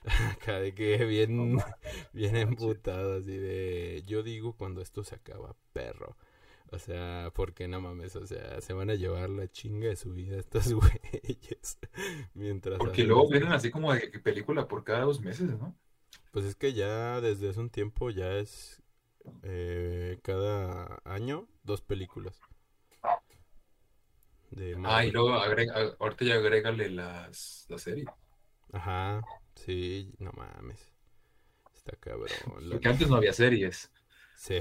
Acá 0.33 0.61
de 0.61 0.75
que 0.75 1.05
bien, 1.05 1.57
bien 2.13 2.37
emputado, 2.37 3.19
así 3.19 3.37
de 3.37 4.03
yo 4.07 4.23
digo 4.23 4.55
cuando 4.55 4.81
esto 4.81 5.05
se 5.05 5.15
acaba, 5.17 5.57
perro. 5.73 6.17
O 6.73 6.79
sea, 6.79 7.33
porque 7.35 7.67
no 7.67 7.81
mames, 7.81 8.15
o 8.15 8.27
sea, 8.27 8.61
se 8.61 8.73
van 8.73 8.91
a 8.91 8.95
llevar 8.95 9.29
la 9.29 9.49
chinga 9.49 9.89
de 9.89 9.97
su 9.97 10.13
vida 10.13 10.39
estos 10.39 10.73
güeyes. 10.73 11.79
Mientras 12.35 12.79
Porque 12.79 13.03
luego 13.03 13.29
vienen 13.29 13.53
así 13.53 13.71
como 13.71 13.93
de 13.93 14.09
que 14.11 14.21
película 14.21 14.69
por 14.69 14.85
cada 14.85 15.01
dos 15.01 15.21
meses, 15.21 15.49
¿no? 15.59 15.77
Pues 16.31 16.45
es 16.45 16.55
que 16.55 16.73
ya 16.73 17.21
desde 17.21 17.49
hace 17.49 17.61
un 17.61 17.71
tiempo 17.71 18.11
ya 18.11 18.35
es 18.35 18.83
eh, 19.43 20.19
cada 20.23 21.01
año 21.05 21.49
dos 21.65 21.83
películas. 21.83 22.41
De 24.51 24.77
Ah, 24.85 25.05
y 25.05 25.11
luego 25.11 25.35
agrega, 25.35 25.97
ahorita 25.99 26.25
ya 26.25 26.35
agrégale 26.35 26.91
las, 26.91 27.67
la 27.69 27.79
serie. 27.79 28.05
Ajá, 28.73 29.23
sí, 29.65 30.15
no 30.19 30.33
mames. 30.33 30.93
Está 31.75 31.97
cabrón. 31.97 32.29
Porque 32.69 32.89
antes 32.89 33.09
no 33.09 33.17
había 33.17 33.33
series. 33.35 33.93
Sí. 34.35 34.61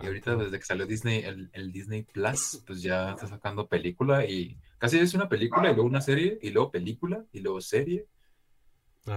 Y 0.00 0.06
ahorita 0.06 0.36
desde 0.36 0.58
que 0.58 0.64
salió 0.64 0.86
Disney, 0.86 1.20
el, 1.24 1.50
el 1.52 1.72
Disney 1.72 2.02
Plus, 2.02 2.62
pues 2.66 2.82
ya 2.82 3.10
está 3.12 3.26
sacando 3.26 3.68
película 3.68 4.24
y 4.26 4.58
casi 4.78 4.98
es 4.98 5.14
una 5.14 5.28
película 5.28 5.70
y 5.70 5.74
luego 5.74 5.88
una 5.88 6.00
serie 6.00 6.38
y 6.42 6.50
luego 6.50 6.70
película 6.70 7.24
y 7.32 7.40
luego 7.40 7.60
serie. 7.60 8.06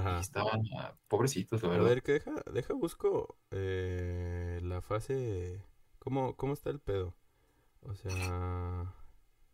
Y 0.08 0.20
Ajá. 0.20 0.20
estaban 0.20 0.62
ah, 0.80 0.96
pobrecitos, 1.08 1.62
la 1.64 1.70
A 1.70 1.70
verdad. 1.70 1.84
ver, 1.84 2.02
que 2.04 2.14
deja, 2.14 2.32
deja 2.54 2.74
busco 2.74 3.38
eh, 3.52 4.60
la 4.64 4.82
fase. 4.82 5.62
¿Cómo, 6.00 6.36
¿Cómo 6.36 6.54
está 6.54 6.70
el 6.70 6.80
pedo? 6.80 7.16
O 7.82 7.96
sea, 7.96 8.94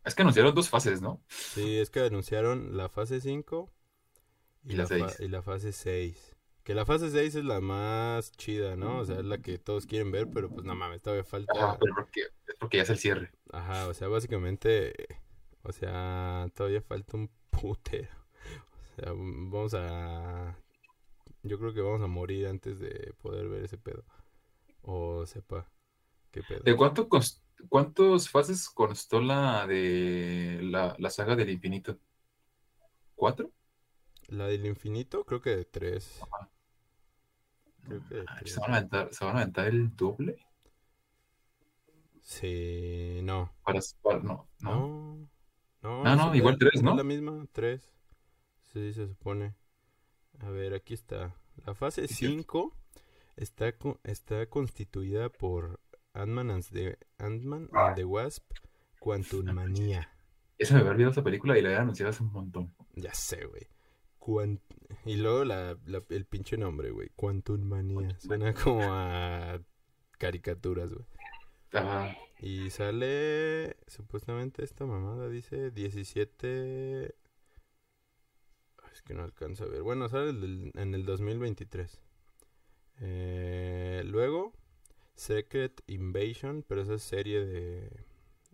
Es 0.03 0.13
que 0.15 0.21
anunciaron 0.21 0.53
dos 0.53 0.69
fases, 0.69 1.01
¿no? 1.01 1.23
sí, 1.45 1.77
es 1.79 1.89
que 1.89 1.99
anunciaron 2.01 2.77
la 2.77 2.89
fase 2.89 3.21
5 3.21 3.71
y, 4.63 4.73
Y 4.73 4.75
la, 4.75 4.85
la 4.85 4.89
fa- 4.89 5.15
seis. 5.15 5.19
y 5.19 5.27
la 5.27 5.41
fase 5.43 5.71
6. 5.71 6.35
Que 6.63 6.73
la 6.75 6.85
fase 6.85 7.09
6 7.11 7.35
es 7.35 7.45
la 7.45 7.61
más 7.61 8.31
chida, 8.33 8.75
¿no? 8.75 8.99
O 8.99 9.05
sea, 9.05 9.19
es 9.19 9.25
la 9.25 9.39
que 9.39 9.57
todos 9.59 9.85
quieren 9.85 10.11
ver, 10.11 10.29
pero 10.29 10.51
pues 10.51 10.65
no 10.65 10.75
mames, 10.75 11.01
todavía 11.01 11.23
Ajá, 11.47 11.77
falta. 11.77 11.79
pero 11.79 11.93
porque, 11.95 12.21
es 12.47 12.55
porque 12.59 12.77
ya 12.77 12.83
es 12.83 12.89
el 12.89 12.97
cierre. 12.97 13.31
Ajá, 13.51 13.87
o 13.87 13.93
sea, 13.93 14.07
básicamente, 14.07 14.93
o 15.63 15.71
sea, 15.71 16.47
todavía 16.55 16.81
falta 16.81 17.17
un 17.17 17.29
putero. 17.49 18.09
O 18.91 18.95
sea, 19.01 19.11
vamos 19.13 19.73
a... 19.75 20.57
Yo 21.43 21.59
creo 21.59 21.73
que 21.73 21.81
vamos 21.81 22.01
a 22.01 22.07
morir 22.07 22.47
antes 22.47 22.79
de 22.79 23.13
poder 23.21 23.47
ver 23.49 23.65
ese 23.65 23.77
pedo. 23.77 24.03
O 24.83 25.25
sepa, 25.25 25.69
qué 26.31 26.43
pedo. 26.43 26.63
¿De 26.63 26.75
cuánto 26.75 27.07
cuántos 27.69 28.29
fases 28.29 28.69
constó 28.69 29.19
la 29.21 29.67
de 29.67 30.59
la, 30.63 30.95
la 30.99 31.09
saga 31.09 31.35
del 31.35 31.49
infinito? 31.49 31.97
¿Cuatro? 33.15 33.51
La 34.31 34.47
del 34.47 34.65
infinito, 34.65 35.23
creo 35.25 35.41
que 35.41 35.55
de 35.55 35.65
tres. 35.65 36.19
Ajá. 36.23 36.49
Creo 37.83 38.01
que 38.07 38.15
de 38.15 38.25
Ah, 38.27 38.35
tres. 38.39 38.53
¿Se 38.53 38.59
van 38.59 38.73
a 38.73 38.77
aventar, 38.77 39.13
se 39.13 39.25
van 39.25 39.35
a 39.37 39.41
aventar 39.41 39.67
el 39.67 39.95
doble? 39.95 40.37
Sí, 42.21 43.19
no. 43.23 43.51
Para, 43.63 43.79
para- 44.01 44.19
no, 44.19 44.47
no. 44.59 45.27
No. 45.81 46.03
No, 46.15 46.35
igual 46.35 46.53
es- 46.53 46.59
tres, 46.59 46.71
es 46.75 46.83
¿no? 46.83 46.95
la 46.95 47.03
misma, 47.03 47.45
tres. 47.51 47.93
Sí, 48.71 48.93
se 48.93 49.07
supone. 49.07 49.55
A 50.39 50.49
ver, 50.49 50.73
aquí 50.73 50.93
está. 50.93 51.35
La 51.65 51.73
fase 51.73 52.07
Sí, 52.07 52.13
cierto. 52.15 52.35
5 52.37 52.75
está, 53.35 53.73
está 54.03 54.45
constituida 54.47 55.29
por 55.29 55.79
Ant-Man 56.13 56.51
and 56.51 56.65
the, 56.71 56.97
and 57.17 57.69
the 57.95 58.05
Wasp, 58.05 58.43
Quantum 58.99 59.51
Manía. 59.53 60.09
Se 60.59 60.73
me 60.73 60.79
había 60.81 60.91
olvidado 60.91 61.11
esa 61.11 61.23
película 61.23 61.57
y 61.57 61.61
la 61.61 61.69
había 61.69 61.81
anunciado 61.81 62.11
hace 62.11 62.23
un 62.23 62.31
montón. 62.31 62.73
Ya 62.95 63.13
sé, 63.13 63.45
güey. 63.45 63.67
Quan- 64.21 64.61
Y 65.05 65.15
luego 65.17 65.43
la, 65.43 65.77
la- 65.87 66.03
el 66.09 66.25
pinche 66.25 66.55
nombre, 66.57 66.91
güey. 66.91 67.09
Quantum 67.15 67.61
Manía. 67.63 68.17
Suena 68.19 68.53
como 68.53 68.81
a 68.83 69.59
caricaturas, 70.19 70.93
güey. 70.93 71.05
Ah, 71.73 72.15
Y 72.39 72.69
sale, 72.69 73.77
supuestamente 73.87 74.63
esta 74.63 74.85
mamada 74.85 75.27
dice 75.29 75.71
17... 75.71 77.15
Ay, 78.83 78.89
Es 78.93 79.01
que 79.01 79.13
no 79.15 79.23
alcanza 79.23 79.63
a 79.63 79.67
ver. 79.67 79.81
Bueno, 79.81 80.07
sale 80.09 80.29
en 80.75 80.93
el 80.93 81.05
2023. 81.05 82.01
Eh, 82.99 84.03
luego, 84.05 84.53
Secret 85.15 85.81
Invasion, 85.87 86.63
pero 86.67 86.81
esa 86.81 86.95
es 86.95 87.03
serie 87.03 87.43
de, 87.45 87.89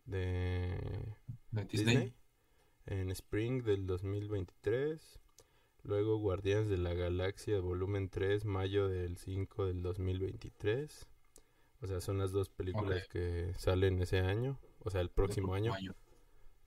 de 0.06 0.80
de 1.52 1.66
Disney. 1.66 1.96
Disney. 1.96 2.14
En 2.86 3.12
Spring 3.12 3.64
del 3.64 3.86
2023. 3.88 5.20
Luego 5.88 6.18
Guardianes 6.18 6.68
de 6.68 6.78
la 6.78 6.94
Galaxia 6.94 7.62
volumen 7.62 8.10
3, 8.10 8.44
mayo 8.44 8.90
del 8.90 9.16
5 9.16 9.68
del 9.68 9.82
2023. 9.82 11.08
O 11.82 11.88
sea, 11.88 12.02
son 12.02 12.18
las 12.18 12.34
dos 12.34 12.50
películas 12.50 13.08
que 13.08 13.54
salen 13.58 14.02
ese 14.02 14.20
año. 14.20 14.60
O 14.80 14.90
sea, 14.90 15.00
el 15.00 15.10
próximo 15.10 15.54
año. 15.54 15.74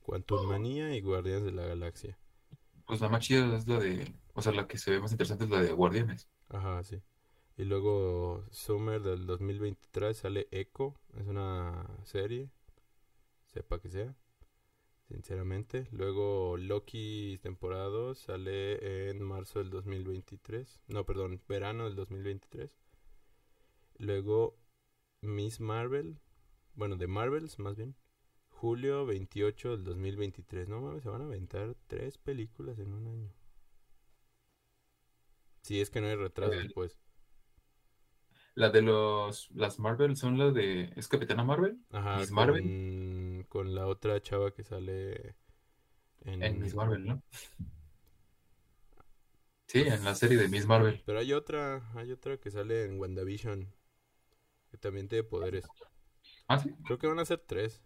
Quantum 0.00 0.48
Manía 0.48 0.96
y 0.96 1.02
Guardianes 1.02 1.44
de 1.44 1.52
la 1.52 1.66
Galaxia. 1.66 2.18
Pues 2.86 3.02
la 3.02 3.10
más 3.10 3.20
chida 3.20 3.54
es 3.58 3.68
la 3.68 3.78
de. 3.78 4.10
O 4.32 4.40
sea, 4.40 4.52
la 4.52 4.66
que 4.66 4.78
se 4.78 4.90
ve 4.90 5.00
más 5.00 5.12
interesante 5.12 5.44
es 5.44 5.50
la 5.50 5.60
de 5.60 5.72
Guardianes. 5.74 6.26
Ajá, 6.48 6.82
sí. 6.82 7.02
Y 7.58 7.64
luego 7.64 8.46
Summer 8.50 9.02
del 9.02 9.26
2023 9.26 10.16
sale 10.16 10.48
Echo. 10.50 10.94
Es 11.18 11.26
una 11.26 11.86
serie. 12.04 12.48
Sepa 13.48 13.80
que 13.80 13.90
sea. 13.90 14.16
Sinceramente. 15.10 15.88
Luego 15.90 16.56
Loki 16.56 17.40
temporada 17.42 17.86
2 17.86 18.16
sale 18.16 19.10
en 19.10 19.20
marzo 19.20 19.58
del 19.58 19.68
2023. 19.68 20.82
No, 20.86 21.04
perdón, 21.04 21.42
verano 21.48 21.84
del 21.84 21.96
2023. 21.96 22.78
Luego 23.98 24.56
Miss 25.20 25.58
Marvel. 25.58 26.20
Bueno, 26.74 26.96
de 26.96 27.08
Marvels 27.08 27.58
más 27.58 27.74
bien. 27.74 27.96
Julio 28.50 29.04
28 29.04 29.72
del 29.72 29.84
2023. 29.84 30.68
No 30.68 30.80
mames, 30.80 31.02
se 31.02 31.08
van 31.08 31.22
a 31.22 31.24
aventar 31.24 31.74
tres 31.88 32.16
películas 32.16 32.78
en 32.78 32.92
un 32.92 33.08
año. 33.08 33.32
Si 35.62 35.80
es 35.80 35.90
que 35.90 36.00
no 36.00 36.06
hay 36.06 36.14
retrasos, 36.14 36.72
pues. 36.72 37.00
La 38.54 38.70
de 38.70 38.82
los. 38.82 39.50
Las 39.52 39.78
Marvel 39.78 40.16
son 40.16 40.38
las 40.38 40.54
de. 40.54 40.92
¿Es 40.96 41.08
Capitana 41.08 41.44
Marvel? 41.44 41.78
Ajá, 41.90 42.18
Miss 42.18 42.28
con, 42.28 42.34
Marvel. 42.36 43.46
con 43.48 43.74
la 43.74 43.86
otra 43.86 44.20
chava 44.20 44.52
que 44.52 44.64
sale 44.64 45.36
en... 46.22 46.42
En 46.42 46.60
Miss 46.60 46.74
Marvel, 46.74 47.06
¿no? 47.06 47.22
Sí, 49.66 49.80
en 49.80 50.04
la 50.04 50.14
serie 50.14 50.36
de 50.36 50.48
Miss 50.48 50.66
Marvel. 50.66 51.00
Pero 51.06 51.20
hay 51.20 51.32
otra, 51.32 51.90
hay 51.94 52.10
otra 52.12 52.38
que 52.38 52.50
sale 52.50 52.84
en 52.84 52.98
WandaVision, 52.98 53.72
que 54.70 54.78
también 54.78 55.08
tiene 55.08 55.22
poderes. 55.24 55.64
Ah, 56.48 56.58
sí. 56.58 56.74
Creo 56.84 56.98
que 56.98 57.06
van 57.06 57.20
a 57.20 57.24
ser 57.24 57.38
tres. 57.46 57.80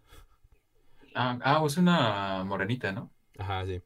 Ah, 1.15 1.39
ah, 1.43 1.63
es 1.67 1.77
una 1.77 2.43
morenita, 2.45 2.91
¿no? 2.91 3.13
Ajá, 3.39 3.67
sí, 3.67 3.83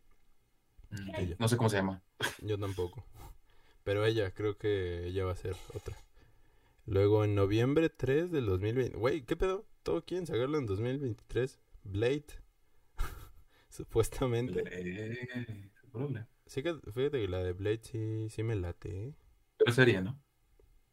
Mm. 0.90 1.34
No 1.38 1.48
sé 1.48 1.56
cómo 1.56 1.68
se 1.68 1.76
llama. 1.76 2.02
yo 2.42 2.58
tampoco. 2.58 3.04
Pero 3.84 4.04
ella, 4.04 4.32
creo 4.32 4.56
que 4.56 5.06
ella 5.06 5.24
va 5.24 5.32
a 5.32 5.36
ser 5.36 5.56
otra. 5.74 5.96
Luego 6.88 7.22
en 7.22 7.34
noviembre 7.34 7.90
3 7.90 8.30
del 8.30 8.46
2020. 8.46 8.96
Güey, 8.96 9.22
¿qué 9.22 9.36
pedo? 9.36 9.66
¿Todo 9.82 10.02
quieren 10.06 10.26
sacarlo 10.26 10.56
en 10.56 10.64
2023? 10.64 11.60
Blade. 11.84 12.24
Supuestamente. 13.68 14.62
Órale. 15.92 16.26
Sí 16.46 16.62
que, 16.62 16.74
fíjate 16.94 17.20
que 17.20 17.28
la 17.28 17.42
de 17.42 17.52
Blade 17.52 17.80
sí, 17.82 18.30
sí 18.30 18.42
me 18.42 18.56
late, 18.56 19.08
¿eh? 19.08 19.14
Pero 19.58 19.72
serie, 19.72 20.00
¿no? 20.00 20.18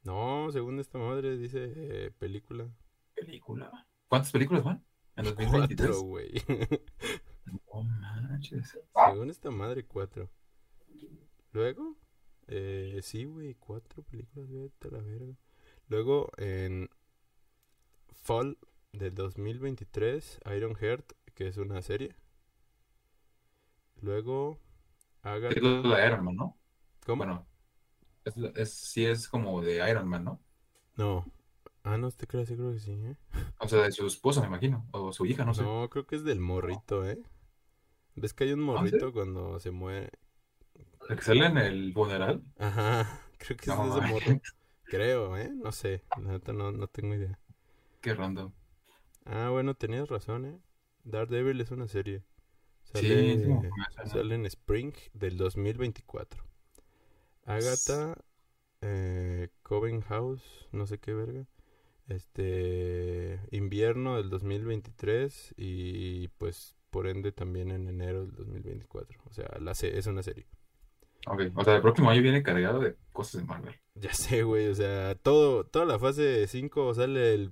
No, 0.04 0.52
según 0.52 0.82
esta 0.82 0.98
madre 0.98 1.38
dice 1.38 1.72
eh, 1.74 2.12
película. 2.12 2.70
Película. 3.16 3.88
¿Cuántas 4.10 4.34
películas 4.34 4.66
van? 4.66 4.84
En 5.16 5.24
2023. 5.24 5.90
Cuatro, 5.92 6.02
güey. 6.02 6.34
No 7.46 7.84
manches. 7.84 8.78
según 9.08 9.30
esta 9.30 9.50
madre, 9.50 9.86
cuatro. 9.86 10.30
Luego, 11.54 11.96
eh, 12.48 13.00
sí, 13.02 13.24
güey, 13.24 13.54
cuatro 13.56 14.04
películas, 14.04 14.50
vete 14.50 14.88
a 14.90 14.92
la 14.92 15.02
verga. 15.02 15.36
Luego, 15.90 16.32
en 16.38 16.90
Fall 18.24 18.58
del 18.94 19.14
2023, 19.14 20.40
Iron 20.58 20.74
Heart, 20.76 21.14
que 21.36 21.48
es 21.48 21.58
una 21.58 21.84
serie. 21.84 22.16
Luego, 24.02 24.58
la 25.24 25.98
de 25.98 26.08
Iron 26.08 26.24
Man, 26.26 26.36
¿no? 26.36 26.60
¿Cómo? 27.06 27.26
Bueno, 27.26 27.50
es, 28.26 28.36
es, 28.56 28.74
sí 28.76 29.06
es 29.06 29.28
como 29.30 29.62
de 29.62 29.90
Iron 29.90 30.08
Man, 30.10 30.24
¿no? 30.26 30.44
No. 30.98 31.26
Ah, 31.84 31.98
no 31.98 32.12
te 32.12 32.28
creas, 32.28 32.48
sí 32.50 32.56
creo 32.56 32.74
que 32.74 32.80
sí, 32.80 32.92
¿eh? 32.94 33.18
O 33.60 33.68
sea, 33.68 33.82
de 33.84 33.92
su 33.92 34.06
esposa, 34.08 34.42
me 34.42 34.48
imagino. 34.48 34.88
O 34.92 35.12
su 35.14 35.26
hija, 35.26 35.44
no 35.46 35.54
sé. 35.54 35.70
No, 35.70 35.90
creo 35.90 36.06
que 36.06 36.16
es 36.18 36.24
del 36.24 36.40
morrito, 36.40 37.04
¿eh? 37.10 37.20
¿Ves 38.16 38.34
que 38.34 38.46
hay 38.46 38.54
un 38.54 38.62
¿Ah, 38.72 38.86
sí? 38.88 38.98
morrito 38.98 39.14
cuando 39.14 39.60
se 39.60 39.72
muere? 39.72 40.12
¿El 41.10 41.16
que 41.18 41.22
sale 41.24 41.46
en 41.48 41.58
el 41.58 41.94
funeral? 41.94 42.44
Ajá, 42.58 43.22
creo 43.38 43.58
que 43.58 43.70
No, 43.70 43.76
es 43.76 43.80
de 43.80 43.90
ese 43.90 44.02
mames. 44.02 44.42
Creo, 44.86 45.38
¿eh? 45.38 45.52
No 45.54 45.72
sé, 45.72 46.04
no, 46.18 46.72
no 46.72 46.88
tengo 46.88 47.16
idea. 47.16 47.40
Qué 48.02 48.14
random. 48.14 48.52
Ah, 49.26 49.50
bueno, 49.50 49.74
tenías 49.74 50.08
razón, 50.10 50.46
¿eh? 50.46 50.60
Daredevil 51.04 51.60
es 51.62 51.72
una 51.72 51.88
serie. 51.88 52.24
Sí, 52.94 53.08
Sale, 53.08 53.46
sí, 53.46 54.10
sale 54.10 54.36
en 54.36 54.46
Spring 54.46 54.94
del 55.14 55.38
2024. 55.38 56.44
Agatha, 57.46 58.16
eh, 58.82 59.50
Coven 59.64 60.02
House, 60.02 60.44
no 60.72 60.86
sé 60.86 61.00
qué 61.00 61.14
verga. 61.14 61.48
Este, 62.08 63.40
invierno 63.52 64.18
del 64.18 64.30
2023 64.30 65.56
y 65.58 66.28
pues 66.38 66.76
por 66.92 67.08
ende 67.08 67.32
también 67.32 67.72
en 67.72 67.88
enero 67.88 68.26
del 68.26 68.36
2024. 68.36 69.20
O 69.26 69.34
sea, 69.34 69.50
la 69.60 69.72
es 69.72 70.08
una 70.08 70.24
serie. 70.24 70.46
Ok, 71.28 71.42
o 71.56 71.64
sea, 71.64 71.76
el 71.76 71.82
próximo 71.82 72.10
año 72.10 72.22
viene 72.22 72.44
cargado 72.44 72.80
de 72.80 72.96
cosas 73.12 73.42
de 73.42 73.48
Marvel. 73.48 73.76
Ya 73.96 74.14
sé, 74.14 74.44
güey, 74.44 74.68
o 74.68 74.76
sea, 74.76 75.16
todo, 75.16 75.64
toda 75.66 75.86
la 75.86 75.98
fase 76.00 76.48
5 76.48 76.94
sale 76.94 77.34
el, 77.34 77.52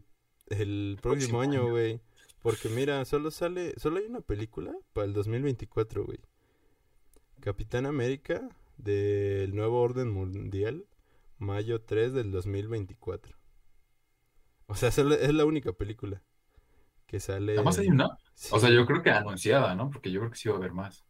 el 0.50 0.98
próximo 1.02 1.40
Próximo 1.40 1.42
año, 1.42 1.70
güey. 1.70 2.02
Porque 2.42 2.68
mira, 2.70 3.04
solo 3.06 3.32
sale, 3.32 3.74
solo 3.80 3.98
hay 3.98 4.06
una 4.06 4.20
película 4.22 4.74
para 4.92 5.06
el 5.06 5.14
2024, 5.14 6.04
güey. 6.06 6.20
Capitán 7.40 7.86
América 7.86 8.50
del 8.78 9.56
Nuevo 9.56 9.82
Orden 9.82 10.10
Mundial, 10.12 10.86
mayo 11.40 11.82
3 11.82 12.14
del 12.14 12.32
2024. 12.32 13.36
O 14.68 14.76
sea, 14.76 14.92
solo- 14.92 15.16
es 15.16 15.34
la 15.34 15.46
única 15.46 15.72
película 15.74 16.22
que 17.08 17.20
sale. 17.20 17.54
Nada 17.54 17.64
más 17.64 17.80
hay 17.80 17.88
una. 17.88 18.18
Sí. 18.34 18.50
O 18.54 18.60
sea, 18.60 18.70
yo 18.70 18.86
creo 18.86 19.02
que 19.02 19.12
anunciada, 19.12 19.76
¿no? 19.76 19.90
Porque 19.90 20.12
yo 20.12 20.20
creo 20.20 20.32
que 20.32 20.38
sí 20.38 20.50
va 20.50 20.56
a 20.56 20.58
haber 20.58 20.74
más. 20.74 21.06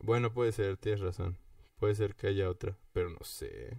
Bueno, 0.00 0.32
puede 0.32 0.52
ser, 0.52 0.76
tienes 0.76 1.00
razón. 1.00 1.36
Puede 1.84 1.96
ser 1.96 2.14
que 2.14 2.28
haya 2.28 2.48
otra, 2.48 2.78
pero 2.94 3.10
no 3.10 3.18
sé. 3.24 3.76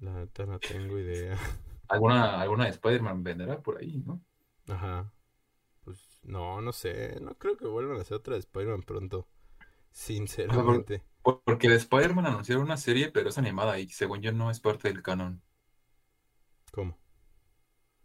La 0.00 0.12
neta 0.12 0.44
no 0.44 0.58
tengo 0.58 0.98
idea. 0.98 1.38
Alguna, 1.88 2.38
alguna 2.38 2.64
de 2.64 2.70
Spider-Man 2.72 3.22
vendrá 3.24 3.62
por 3.62 3.78
ahí, 3.78 4.02
¿no? 4.04 4.20
Ajá. 4.68 5.10
Pues 5.84 6.18
no, 6.22 6.60
no 6.60 6.72
sé. 6.74 7.18
No 7.22 7.34
creo 7.38 7.56
que 7.56 7.66
vuelvan 7.66 7.96
a 7.96 8.02
hacer 8.02 8.18
otra 8.18 8.34
de 8.34 8.40
Spider-Man 8.40 8.82
pronto. 8.82 9.26
Sinceramente. 9.90 11.02
Por- 11.22 11.42
Porque 11.44 11.68
de 11.70 11.76
Spider-Man 11.76 12.26
anunciaron 12.26 12.64
una 12.64 12.76
serie, 12.76 13.10
pero 13.10 13.30
es 13.30 13.38
animada 13.38 13.78
y 13.78 13.88
según 13.88 14.20
yo 14.20 14.32
no 14.32 14.50
es 14.50 14.60
parte 14.60 14.88
del 14.88 15.02
canon. 15.02 15.42
¿Cómo? 16.72 16.96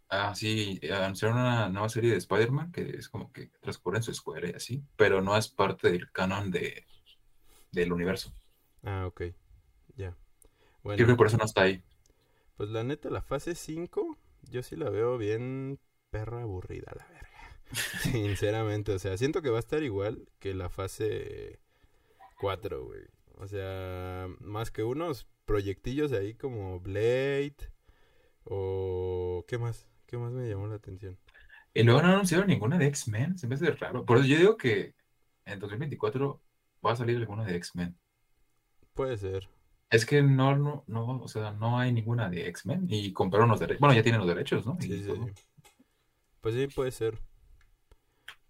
Ah, 0.09 0.35
sí, 0.35 0.79
anunciaron 0.93 1.37
una 1.39 1.69
nueva 1.69 1.89
serie 1.89 2.11
de 2.11 2.17
Spider-Man 2.17 2.71
que 2.71 2.81
es 2.97 3.07
como 3.09 3.31
que 3.31 3.47
transcurre 3.61 3.97
en 3.97 4.03
su 4.03 4.11
escuela 4.11 4.47
y 4.49 4.53
así, 4.53 4.83
pero 4.97 5.21
no 5.21 5.35
es 5.37 5.47
parte 5.47 5.89
del 5.89 6.11
canon 6.11 6.51
de, 6.51 6.85
del 7.71 7.93
universo. 7.93 8.33
Ah, 8.83 9.05
ok. 9.07 9.21
Ya. 9.95 10.15
Creo 10.95 11.07
que 11.07 11.15
Bueno, 11.15 11.17
por 11.17 11.27
eso 11.27 11.37
no 11.37 11.45
está 11.45 11.63
ahí. 11.63 11.83
pues 12.55 12.69
la 12.69 12.83
neta, 12.83 13.09
la 13.09 13.21
fase 13.21 13.55
5, 13.55 14.17
yo 14.43 14.63
sí 14.63 14.75
la 14.75 14.89
veo 14.89 15.17
bien 15.17 15.79
perra 16.09 16.41
aburrida, 16.43 16.91
la 16.95 17.05
verga. 17.07 17.29
Sinceramente, 18.01 18.91
o 18.93 18.99
sea, 18.99 19.17
siento 19.17 19.41
que 19.41 19.49
va 19.49 19.57
a 19.57 19.59
estar 19.61 19.83
igual 19.83 20.27
que 20.39 20.53
la 20.53 20.69
fase 20.69 21.59
4, 22.35 22.85
güey. 22.85 23.03
O 23.37 23.47
sea, 23.47 24.27
más 24.39 24.71
que 24.71 24.83
unos 24.83 25.27
proyectillos 25.45 26.11
ahí 26.13 26.35
como 26.35 26.79
Blade 26.81 27.55
o... 28.45 29.45
¿Qué 29.47 29.57
más? 29.57 29.87
¿Qué 30.05 30.17
más 30.17 30.31
me 30.31 30.47
llamó 30.49 30.67
la 30.67 30.75
atención? 30.75 31.17
Y 31.73 31.83
luego 31.83 32.01
no 32.01 32.09
anunciaron 32.09 32.47
ninguna 32.47 32.77
de 32.77 32.87
X-Men, 32.87 33.37
se 33.37 33.47
me 33.47 33.55
hace 33.55 33.71
raro. 33.71 34.05
Por 34.05 34.17
eso 34.17 34.27
yo 34.27 34.37
digo 34.37 34.57
que 34.57 34.95
en 35.45 35.59
2024 35.59 36.41
va 36.85 36.91
a 36.93 36.95
salir 36.95 37.17
alguna 37.17 37.45
de 37.45 37.55
X-Men. 37.57 37.97
Puede 38.93 39.17
ser. 39.17 39.49
Es 39.89 40.05
que 40.05 40.21
no, 40.21 40.55
no, 40.55 40.83
no, 40.87 41.21
o 41.21 41.27
sea, 41.27 41.51
no 41.51 41.77
hay 41.77 41.91
ninguna 41.91 42.29
de 42.29 42.47
X-Men 42.47 42.87
y 42.89 43.11
compraron 43.11 43.49
los 43.49 43.59
derechos. 43.59 43.81
Bueno, 43.81 43.93
ya 43.93 44.03
tienen 44.03 44.19
los 44.19 44.27
derechos, 44.27 44.65
¿no? 44.65 44.77
Sí, 44.79 45.03
sí. 45.03 45.11
Pues 46.39 46.55
sí, 46.55 46.67
puede 46.67 46.91
ser. 46.91 47.19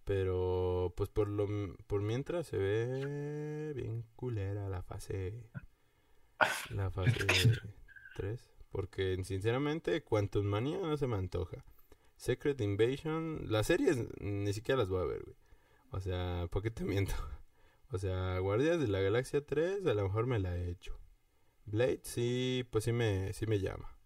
Pero, 0.03 0.93
pues 0.95 1.09
por 1.09 1.27
lo 1.27 1.47
por 1.87 2.01
mientras 2.01 2.47
se 2.47 2.57
ve 2.57 3.73
bien 3.75 4.03
culera 4.15 4.67
la 4.67 4.81
fase 4.81 5.49
la 6.71 6.89
fase 6.91 7.11
3, 8.17 8.53
porque 8.71 9.17
sinceramente 9.23 10.03
Quantum 10.03 10.45
Mania 10.45 10.79
no 10.79 10.97
se 10.97 11.07
me 11.07 11.17
antoja. 11.17 11.63
Secret 12.17 12.61
Invasion, 12.61 13.51
las 13.51 13.67
series 13.67 14.05
ni 14.19 14.53
siquiera 14.53 14.79
las 14.79 14.89
voy 14.89 15.01
a 15.01 15.05
ver, 15.05 15.23
güey. 15.23 15.35
O 15.91 15.99
sea, 15.99 16.47
¿por 16.51 16.61
qué 16.61 16.71
te 16.71 16.83
miento? 16.83 17.13
O 17.91 17.97
sea, 17.97 18.39
Guardias 18.39 18.79
de 18.79 18.87
la 18.87 19.01
Galaxia 19.01 19.45
3 19.45 19.85
a 19.85 19.93
lo 19.93 20.03
mejor 20.03 20.25
me 20.25 20.39
la 20.39 20.55
he 20.55 20.69
hecho. 20.69 20.97
Blade 21.65 22.01
sí, 22.03 22.65
pues 22.71 22.85
sí 22.85 22.91
me 22.93 23.33
sí 23.33 23.45
me 23.47 23.59
llama. 23.59 23.97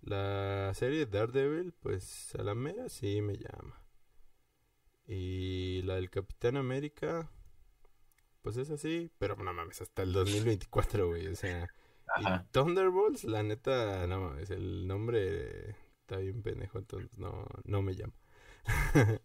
La 0.00 0.72
serie 0.74 1.06
de 1.06 1.06
Daredevil, 1.06 1.72
pues 1.72 2.34
a 2.36 2.42
la 2.42 2.54
mera 2.54 2.88
sí 2.88 3.20
me 3.22 3.36
llama. 3.36 3.80
Y 5.06 5.82
la 5.82 5.96
del 5.96 6.10
Capitán 6.10 6.56
América, 6.56 7.30
pues 8.42 8.56
es 8.56 8.70
así, 8.70 9.10
pero 9.18 9.36
no 9.36 9.52
mames, 9.52 9.80
hasta 9.82 10.02
el 10.02 10.12
2024, 10.12 11.08
güey. 11.08 11.28
O 11.28 11.36
sea, 11.36 11.68
y 12.16 12.24
Ajá. 12.26 12.46
Thunderbolts, 12.52 13.24
la 13.24 13.42
neta, 13.42 14.06
no 14.06 14.20
mames, 14.20 14.50
el 14.50 14.86
nombre 14.86 15.76
está 16.00 16.18
bien 16.18 16.42
pendejo, 16.42 16.78
entonces 16.78 17.18
no, 17.18 17.46
no 17.64 17.82
me 17.82 17.94
llama. 17.94 18.14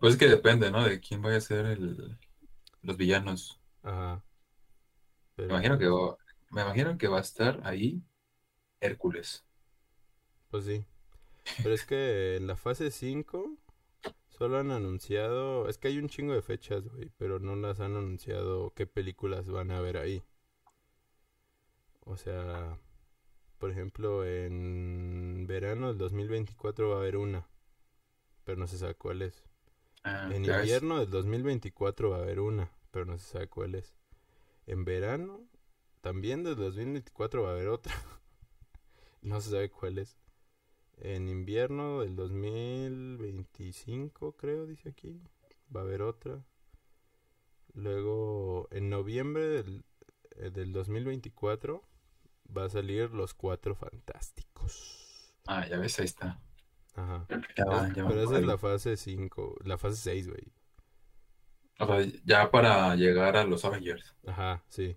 Pues 0.00 0.14
es 0.14 0.18
que 0.18 0.28
depende, 0.28 0.70
¿no? 0.70 0.84
De 0.84 1.00
quién 1.00 1.22
vaya 1.22 1.38
a 1.38 1.40
ser 1.40 1.64
el, 1.64 2.18
los 2.84 2.96
villanos. 2.96 3.60
Ajá. 3.82 4.22
Me 5.36 5.44
imagino 5.44 5.78
que 5.78 5.86
va, 5.88 6.16
me 6.50 6.62
imagino 6.62 6.98
que 6.98 7.06
va 7.08 7.18
a 7.18 7.20
estar 7.20 7.60
ahí 7.64 8.02
Hércules. 8.80 9.44
pues 10.50 10.64
sí. 10.64 10.84
Pero 11.62 11.74
es 11.74 11.84
que 11.86 12.36
en 12.36 12.46
la 12.46 12.56
fase 12.56 12.90
5 12.90 13.56
solo 14.30 14.58
han 14.58 14.70
anunciado, 14.72 15.68
es 15.68 15.78
que 15.78 15.88
hay 15.88 15.98
un 15.98 16.08
chingo 16.08 16.34
de 16.34 16.42
fechas, 16.42 16.88
güey, 16.88 17.10
pero 17.18 17.40
no 17.40 17.56
las 17.56 17.80
han 17.80 17.96
anunciado 17.96 18.72
qué 18.74 18.86
películas 18.86 19.48
van 19.50 19.70
a 19.72 19.80
ver 19.80 19.96
ahí. 19.98 20.24
O 22.06 22.16
sea, 22.16 22.78
por 23.58 23.70
ejemplo, 23.70 24.24
en 24.24 25.46
verano 25.48 25.88
del 25.88 25.98
2024 25.98 26.90
va 26.90 26.96
a 26.96 26.98
haber 27.00 27.16
una, 27.16 27.48
pero 28.44 28.58
no 28.58 28.66
se 28.68 28.78
sabe 28.78 28.94
cuál 28.96 29.22
es. 29.22 29.44
Ah, 30.04 30.28
En 30.30 30.44
invierno 30.44 31.00
del 31.00 31.10
2024 31.10 32.10
va 32.10 32.18
a 32.18 32.22
haber 32.22 32.40
una, 32.40 32.70
pero 32.90 33.04
no 33.06 33.18
se 33.18 33.32
sabe 33.32 33.48
cuál 33.48 33.74
es. 33.74 33.94
En 34.66 34.84
verano 34.84 35.40
también 36.02 36.44
del 36.44 36.56
2024 36.56 37.42
va 37.42 37.50
a 37.50 37.52
haber 37.52 37.68
otra, 37.68 37.94
no 39.22 39.40
se 39.40 39.50
sabe 39.50 39.70
cuál 39.70 39.98
es. 39.98 40.16
En 40.98 41.28
invierno 41.28 42.00
del 42.02 42.14
2025, 42.16 44.36
creo, 44.36 44.66
dice 44.66 44.90
aquí, 44.90 45.20
va 45.74 45.80
a 45.80 45.84
haber 45.84 46.02
otra. 46.02 46.44
Luego, 47.74 48.68
en 48.70 48.88
noviembre 48.88 49.46
del, 49.48 49.84
eh, 50.36 50.50
del 50.50 50.72
2024 50.72 51.82
va 52.56 52.64
a 52.66 52.70
salir 52.70 53.10
Los 53.10 53.34
Cuatro 53.34 53.74
Fantásticos. 53.74 55.34
Ah, 55.46 55.66
ya 55.68 55.78
ves, 55.78 55.98
ahí 56.00 56.06
está. 56.06 56.38
Ajá. 56.94 57.26
Ya 57.56 57.64
va, 57.66 57.88
Es- 57.88 57.94
ya 57.94 58.04
va 58.04 58.10
pero 58.10 58.22
esa 58.22 58.38
es 58.38 58.44
la 58.44 58.58
fase 58.58 58.96
5, 58.96 59.56
la 59.64 59.78
fase 59.78 59.96
6, 59.96 60.28
güey. 60.28 60.52
O 61.78 61.86
sea, 61.86 62.04
ya 62.24 62.50
para 62.50 62.94
llegar 62.96 63.36
a 63.36 63.44
los 63.44 63.64
Avengers. 63.64 64.14
Ajá, 64.26 64.64
sí. 64.68 64.96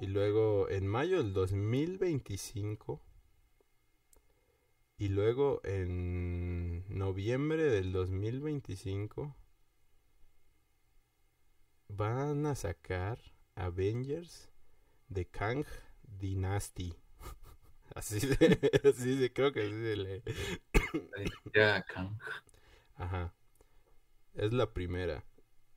Y 0.00 0.06
luego 0.06 0.68
en 0.70 0.86
mayo 0.86 1.18
del 1.22 1.32
2025. 1.34 3.02
Y 4.98 5.08
luego 5.08 5.62
en 5.64 6.84
noviembre 6.90 7.62
del 7.64 7.92
2025. 7.92 9.34
Van 11.88 12.46
a 12.46 12.54
sacar 12.54 13.18
Avengers 13.56 14.48
de 15.08 15.26
Kang 15.26 15.64
Dynasty. 16.04 16.94
Así 17.94 18.20
de, 18.20 18.58
así 18.84 19.16
de, 19.16 19.32
creo 19.32 19.52
que 19.52 19.62
así 19.62 19.70
se 19.72 19.96
lee. 19.96 20.22
Ajá. 22.96 23.34
Es 24.34 24.52
la 24.52 24.72
primera. 24.72 25.24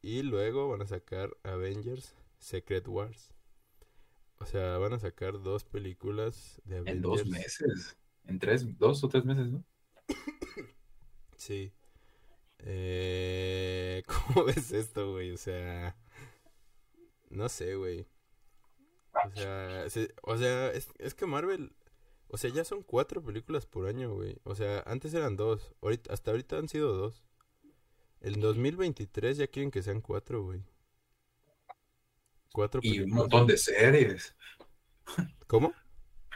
Y 0.02 0.22
luego 0.24 0.70
van 0.70 0.82
a 0.82 0.88
sacar 0.88 1.36
Avengers 1.44 2.16
Secret 2.38 2.88
Wars. 2.88 3.34
O 4.40 4.46
sea, 4.46 4.78
van 4.78 4.94
a 4.94 5.00
sacar 5.00 5.42
dos 5.42 5.64
películas 5.66 6.62
de 6.66 6.78
En 6.86 7.02
dos 7.02 7.22
Avengers. 7.22 7.62
meses. 7.62 7.98
En 8.26 8.40
tres, 8.40 8.78
dos 8.78 9.04
o 9.04 9.10
tres 9.10 9.26
meses, 9.26 9.48
¿no? 9.52 9.64
Sí. 11.38 11.72
Eh, 12.60 14.04
¿Cómo 14.34 14.46
ves 14.46 14.72
esto, 14.72 15.12
güey? 15.14 15.32
O 15.32 15.38
sea, 15.38 15.96
no 17.30 17.48
sé, 17.50 17.76
güey. 17.76 18.06
O 19.14 19.32
sea, 19.36 19.90
se- 19.90 20.14
o 20.22 20.38
sea 20.38 20.72
es, 20.72 20.90
es 20.98 21.14
que 21.14 21.26
Marvel, 21.26 21.74
o 22.30 22.38
sea, 22.38 22.50
ya 22.52 22.64
son 22.64 22.84
cuatro 22.84 23.24
películas 23.24 23.66
por 23.66 23.88
año, 23.88 24.14
güey. 24.14 24.38
O 24.44 24.56
sea, 24.56 24.82
antes 24.86 25.14
eran 25.14 25.36
dos, 25.36 25.74
ahorita, 25.82 26.14
hasta 26.14 26.32
ahorita 26.32 26.58
han 26.58 26.70
sido 26.70 26.96
dos. 26.96 27.24
En 28.22 28.40
2023 28.42 29.38
ya 29.38 29.48
quieren 29.48 29.72
que 29.72 29.82
sean 29.84 30.02
cuatro, 30.02 30.44
güey. 30.44 30.64
Cuatro 32.52 32.82
Y 32.84 33.00
un 33.02 33.12
montón 33.12 33.48
de 33.48 33.58
series. 33.58 34.36
¿Cómo? 35.48 35.74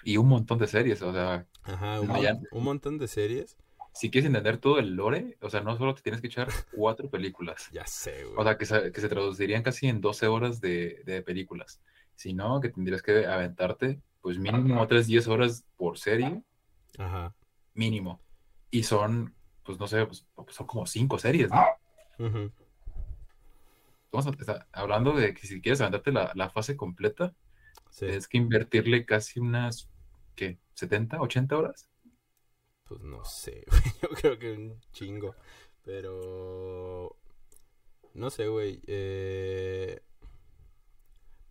Y 0.03 0.17
un 0.17 0.27
montón 0.27 0.59
de 0.59 0.67
series. 0.67 1.01
O 1.01 1.11
sea, 1.11 1.47
Ajá, 1.63 2.01
un, 2.01 2.07
No, 2.07 2.21
ya- 2.21 2.39
un 2.51 2.63
montón 2.63 2.97
de 2.97 3.07
series. 3.07 3.57
si 3.93 4.09
quieres 4.09 4.27
entender 4.27 4.57
todo 4.57 4.79
el 4.79 4.95
lore, 4.95 5.37
o 5.41 5.49
sea, 5.49 5.61
no 5.61 5.77
solo 5.77 5.93
te 5.95 6.01
tienes 6.01 6.21
que 6.21 6.27
echar 6.27 6.49
cuatro 6.75 7.09
películas. 7.09 7.67
Ya 7.73 7.85
sé, 7.85 8.23
güey. 8.23 8.35
O 8.37 8.43
sea, 8.43 8.57
que 8.57 8.65
se, 8.65 8.91
que 8.91 9.01
se 9.01 9.09
traducirían 9.09 9.63
casi 9.63 9.87
en 9.87 10.01
12 10.01 10.27
horas 10.27 10.61
de, 10.61 11.01
de 11.05 11.21
películas. 11.21 11.81
Si 12.15 12.33
no, 12.33 12.59
que 12.61 12.69
tendrías 12.69 13.01
que 13.01 13.25
aventarte, 13.25 13.99
pues 14.23 14.39
mínimo 14.39 14.81
otras 14.81 15.05
10 15.05 15.27
horas 15.27 15.63
por 15.77 15.99
serie, 15.99 16.41
Ajá. 16.97 17.35
mínimo. 17.75 18.19
Y 18.71 18.81
son, 18.83 19.35
pues 19.63 19.77
no 19.79 19.85
sé, 19.87 20.05
pues, 20.07 20.25
son 20.47 20.65
como 20.65 20.87
cinco 20.87 21.19
series, 21.19 21.51
¿no? 21.51 21.61
Estamos 24.05 24.27
a- 24.27 24.29
está- 24.39 24.67
hablando 24.71 25.11
de 25.13 25.33
que 25.33 25.45
si 25.45 25.61
quieres 25.61 25.81
aventarte 25.81 26.11
la, 26.11 26.31
la 26.35 26.49
fase 26.49 26.75
completa, 26.77 27.35
Sí, 27.89 28.05
tienes 28.07 28.27
que 28.27 28.37
invertirle 28.37 29.05
casi 29.05 29.39
unas, 29.39 29.89
¿qué? 30.35 30.57
¿70, 30.75 31.19
80 31.19 31.57
horas? 31.57 31.89
pues 32.85 33.01
no 33.01 33.23
sé, 33.25 33.63
güey. 33.67 33.81
Yo 34.01 34.09
creo 34.09 34.39
que 34.39 34.51
un 34.53 34.79
chingo. 34.91 35.35
Pero. 35.83 37.15
No 38.13 38.29
sé, 38.29 38.47
güey. 38.47 38.81
Eh... 38.87 40.01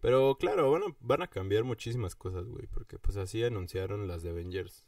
Pero 0.03 0.37
claro, 0.37 0.71
van 0.73 0.85
a, 0.85 0.97
van 1.01 1.23
a 1.23 1.29
cambiar 1.29 1.65
muchísimas 1.65 2.17
cosas, 2.17 2.47
güey. 2.49 2.67
Porque 2.69 2.99
pues 3.01 3.17
así 3.19 3.45
anunciaron 3.45 4.09
las 4.09 4.23
de 4.25 4.31
Avengers 4.31 4.85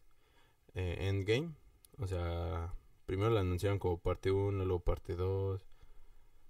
eh, 0.74 0.96
Endgame. 1.08 1.54
O 1.98 2.06
sea, 2.08 2.74
primero 3.06 3.30
la 3.30 3.40
anunciaron 3.40 3.78
como 3.80 3.98
parte 4.00 4.30
1, 4.32 4.64
luego 4.66 4.84
parte 4.84 5.16
2. 5.16 5.62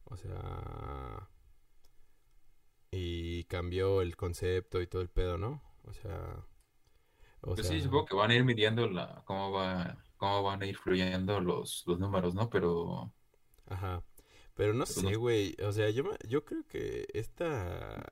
O 0.06 0.16
sea... 0.16 1.28
Y 2.90 3.44
cambió 3.44 4.00
el 4.02 4.16
concepto 4.16 4.80
y 4.80 4.86
todo 4.86 5.02
el 5.02 5.10
pedo, 5.10 5.36
¿no? 5.38 5.62
O 5.84 5.92
sea... 5.92 6.46
O 7.42 7.54
Pues 7.54 7.66
sea, 7.66 7.68
sí, 7.68 7.80
supongo 7.80 8.06
que 8.06 8.16
van 8.16 8.30
a 8.30 8.34
ir 8.36 8.44
midiendo 8.44 8.88
la, 8.88 9.22
cómo 9.26 9.52
va, 9.52 10.02
cómo 10.16 10.42
van 10.42 10.62
a 10.62 10.66
ir 10.66 10.76
fluyendo 10.76 11.40
los, 11.40 11.84
los 11.86 11.98
números, 11.98 12.34
¿no? 12.34 12.48
Pero 12.50 13.12
Ajá. 13.66 14.02
Pero 14.54 14.72
no 14.74 14.86
Pues 14.86 14.96
no 14.96 15.10
sé, 15.10 15.16
güey. 15.16 15.56
O 15.62 15.72
sea, 15.72 15.90
yo, 15.90 16.04
yo 16.28 16.44
creo 16.44 16.66
que 16.66 17.06
esta 17.14 18.06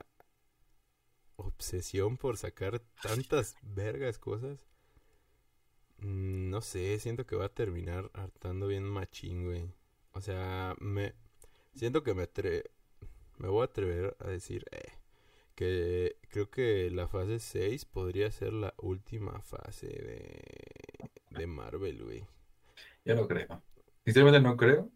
obsesión 1.66 2.16
por 2.16 2.36
sacar 2.36 2.80
tantas 3.02 3.54
vergas 3.62 4.18
cosas, 4.18 4.58
mm, 5.98 6.50
no 6.50 6.60
sé, 6.60 6.98
siento 6.98 7.24
que 7.24 7.36
va 7.36 7.46
a 7.46 7.54
terminar 7.54 8.10
hartando 8.14 8.66
bien 8.66 8.82
machín, 8.84 9.44
güey. 9.44 9.70
O 10.12 10.20
sea, 10.20 10.74
me 10.80 11.14
siento 11.74 12.02
que 12.02 12.14
me 12.14 12.24
atre- 12.24 12.64
me 13.38 13.48
voy 13.48 13.62
a 13.62 13.64
atrever 13.66 14.16
a 14.18 14.28
decir 14.28 14.64
eh, 14.72 14.92
que 15.54 16.16
creo 16.30 16.50
que 16.50 16.90
la 16.90 17.06
fase 17.08 17.38
6 17.38 17.84
podría 17.84 18.30
ser 18.32 18.52
la 18.52 18.74
última 18.78 19.40
fase 19.42 19.86
de, 19.86 21.10
de 21.38 21.46
Marvel, 21.46 22.02
güey. 22.04 22.26
ya 23.04 23.14
no 23.14 23.26
creo. 23.28 23.62
Sinceramente 24.04 24.40
no 24.40 24.56
creo. 24.56 24.90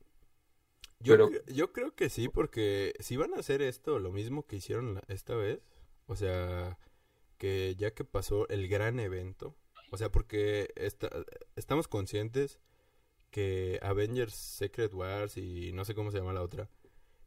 Yo, 0.98 1.12
Pero- 1.14 1.31
yo 1.46 1.72
creo 1.72 1.94
que 1.94 2.09
sí, 2.11 2.29
porque 2.29 2.94
si 2.98 3.16
van 3.16 3.35
a 3.35 3.38
hacer 3.38 3.62
esto, 3.62 3.98
lo 4.00 4.11
mismo 4.11 4.46
que 4.46 4.57
hicieron 4.57 5.00
esta 5.09 5.35
vez, 5.37 5.61
o 6.07 6.16
sea, 6.16 6.79
que 7.38 7.75
ya 7.77 7.92
que 7.92 8.05
pasó 8.05 8.49
el 8.49 8.69
gran 8.69 8.99
evento, 9.01 9.55
o 9.90 9.97
sea, 9.97 10.11
porque 10.11 10.73
esta- 10.77 11.11
estamos 11.57 11.88
conscientes 11.88 12.59
que 13.31 13.79
Avengers 13.83 14.35
Secret 14.35 14.92
Wars 14.95 15.37
y 15.37 15.73
no 15.73 15.85
sé 15.85 15.95
cómo 15.95 16.11
se 16.11 16.19
llama 16.19 16.33
la 16.33 16.42
otra, 16.42 16.69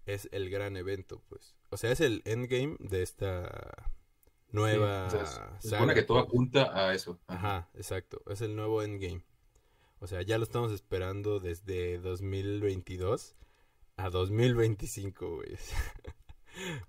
es 0.05 0.27
el 0.31 0.49
gran 0.49 0.75
evento, 0.77 1.21
pues. 1.29 1.55
O 1.69 1.77
sea, 1.77 1.91
es 1.91 1.99
el 2.01 2.21
endgame 2.25 2.75
de 2.79 3.03
esta 3.03 3.91
nueva 4.51 5.09
Sí, 5.11 5.17
o 5.17 5.25
sea, 5.25 5.57
se- 5.59 5.69
supone 5.69 5.93
que 5.93 6.01
todo 6.03 6.17
apunta 6.19 6.75
a 6.75 6.93
eso. 6.95 7.19
Ajá, 7.27 7.69
exacto. 7.75 8.23
Es 8.27 8.41
el 8.41 8.55
nuevo 8.55 8.81
Endgame. 8.81 9.23
O 9.99 10.07
sea, 10.07 10.21
ya 10.23 10.37
lo 10.39 10.43
estamos 10.45 10.71
esperando 10.71 11.39
desde 11.39 11.99
2022 11.99 13.35
a 13.97 14.09
2025, 14.09 15.35
güey. 15.35 15.57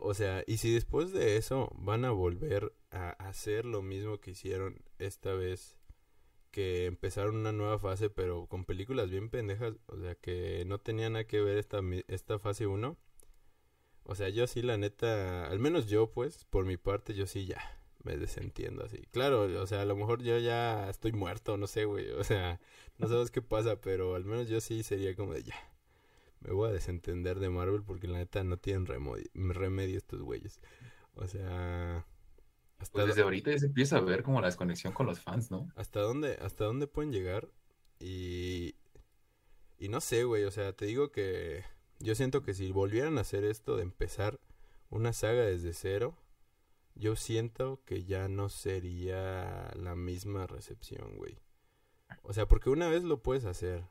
O 0.00 0.14
sea, 0.14 0.44
y 0.46 0.58
si 0.58 0.72
después 0.72 1.12
de 1.12 1.36
eso 1.36 1.70
van 1.76 2.04
a 2.04 2.10
volver 2.10 2.72
a 2.90 3.10
hacer 3.10 3.64
lo 3.64 3.82
mismo 3.82 4.20
que 4.20 4.32
hicieron 4.32 4.82
esta 4.98 5.34
vez, 5.34 5.78
que 6.50 6.86
empezaron 6.86 7.36
una 7.36 7.52
nueva 7.52 7.78
fase, 7.78 8.10
pero 8.10 8.46
con 8.46 8.64
películas 8.64 9.10
bien 9.10 9.30
pendejas, 9.30 9.74
o 9.86 9.98
sea, 9.98 10.14
que 10.16 10.64
no 10.66 10.78
tenía 10.80 11.10
nada 11.10 11.26
que 11.26 11.40
ver 11.40 11.58
esta, 11.58 11.80
esta 12.08 12.38
fase 12.38 12.66
1. 12.66 12.96
O 14.04 14.14
sea, 14.14 14.28
yo 14.30 14.46
sí, 14.46 14.62
la 14.62 14.78
neta, 14.78 15.46
al 15.48 15.58
menos 15.58 15.86
yo, 15.86 16.10
pues, 16.12 16.44
por 16.46 16.64
mi 16.64 16.76
parte, 16.78 17.14
yo 17.14 17.26
sí 17.26 17.46
ya 17.46 17.60
me 18.04 18.16
desentiendo 18.16 18.84
así. 18.84 18.98
Claro, 19.12 19.42
o 19.60 19.66
sea, 19.66 19.82
a 19.82 19.84
lo 19.84 19.96
mejor 19.96 20.22
yo 20.22 20.38
ya 20.38 20.88
estoy 20.88 21.12
muerto, 21.12 21.56
no 21.58 21.66
sé, 21.66 21.84
güey. 21.84 22.10
O 22.12 22.24
sea, 22.24 22.60
no 22.98 23.08
sabes 23.08 23.30
qué 23.30 23.42
pasa, 23.42 23.80
pero 23.80 24.14
al 24.14 24.24
menos 24.24 24.48
yo 24.48 24.60
sí 24.60 24.82
sería 24.82 25.14
como 25.14 25.34
de 25.34 25.42
ya. 25.44 25.54
Me 26.40 26.52
voy 26.52 26.70
a 26.70 26.72
desentender 26.72 27.40
de 27.40 27.50
Marvel 27.50 27.82
porque 27.82 28.08
la 28.08 28.18
neta 28.18 28.44
no 28.44 28.58
tienen 28.58 28.86
remedio 28.86 29.98
estos 29.98 30.22
güeyes. 30.22 30.60
O 31.14 31.26
sea, 31.26 32.06
hasta, 32.78 32.92
Pues 32.92 33.06
desde 33.06 33.22
ahorita 33.22 33.50
ya 33.50 33.58
se 33.58 33.66
empieza 33.66 33.96
a 33.96 34.00
ver 34.00 34.22
como 34.22 34.40
la 34.40 34.46
desconexión 34.46 34.92
con 34.92 35.06
los 35.06 35.20
fans, 35.20 35.50
¿no? 35.50 35.68
hasta 35.74 36.00
dónde 36.00 36.38
hasta 36.40 36.64
dónde 36.64 36.86
pueden 36.86 37.12
llegar 37.12 37.48
y 37.98 38.76
y 39.78 39.88
no 39.88 40.00
sé, 40.00 40.24
güey, 40.24 40.44
o 40.44 40.50
sea, 40.50 40.72
te 40.72 40.86
digo 40.86 41.12
que 41.12 41.64
yo 42.00 42.14
siento 42.14 42.42
que 42.42 42.54
si 42.54 42.72
volvieran 42.72 43.18
a 43.18 43.22
hacer 43.22 43.44
esto 43.44 43.76
de 43.76 43.82
empezar 43.82 44.40
una 44.90 45.12
saga 45.12 45.42
desde 45.42 45.72
cero, 45.72 46.16
yo 46.94 47.14
siento 47.14 47.80
que 47.84 48.04
ya 48.04 48.28
no 48.28 48.48
sería 48.48 49.70
la 49.76 49.94
misma 49.94 50.46
recepción, 50.46 51.16
güey. 51.16 51.38
O 52.22 52.32
sea, 52.32 52.46
porque 52.46 52.70
una 52.70 52.88
vez 52.88 53.04
lo 53.04 53.22
puedes 53.22 53.44
hacer. 53.44 53.84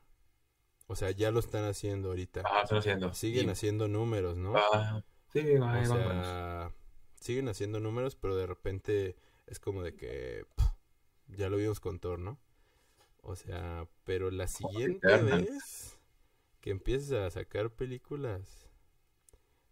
O 0.88 0.96
sea, 0.96 1.10
ya 1.10 1.30
lo 1.30 1.40
están 1.40 1.64
haciendo 1.64 2.08
ahorita. 2.08 2.42
Ah, 2.44 2.62
están 2.62 2.78
haciendo. 2.78 3.12
Siguen 3.14 3.46
Y 3.46 3.50
haciendo 3.50 3.88
números, 3.88 4.36
¿no? 4.36 4.52
va- 4.52 5.04
sí, 5.32 5.42
va, 5.58 5.80
O 5.80 5.84
sea, 5.84 6.72
siguen 7.20 7.48
haciendo 7.48 7.80
números, 7.80 8.16
pero 8.16 8.36
de 8.36 8.46
repente 8.46 9.16
es 9.46 9.60
como 9.60 9.82
de 9.82 9.94
que 9.94 10.44
pff, 10.56 10.66
ya 11.38 11.48
lo 11.50 11.56
vimos 11.58 11.80
con 11.80 11.98
Thor, 12.00 12.18
¿no? 12.18 12.38
O 13.22 13.36
sea, 13.36 13.88
pero 14.04 14.30
la 14.30 14.48
siguiente 14.48 15.22
vez 15.22 15.98
que 16.60 16.70
empieces 16.70 17.12
a 17.12 17.30
sacar 17.30 17.70
películas, 17.70 18.68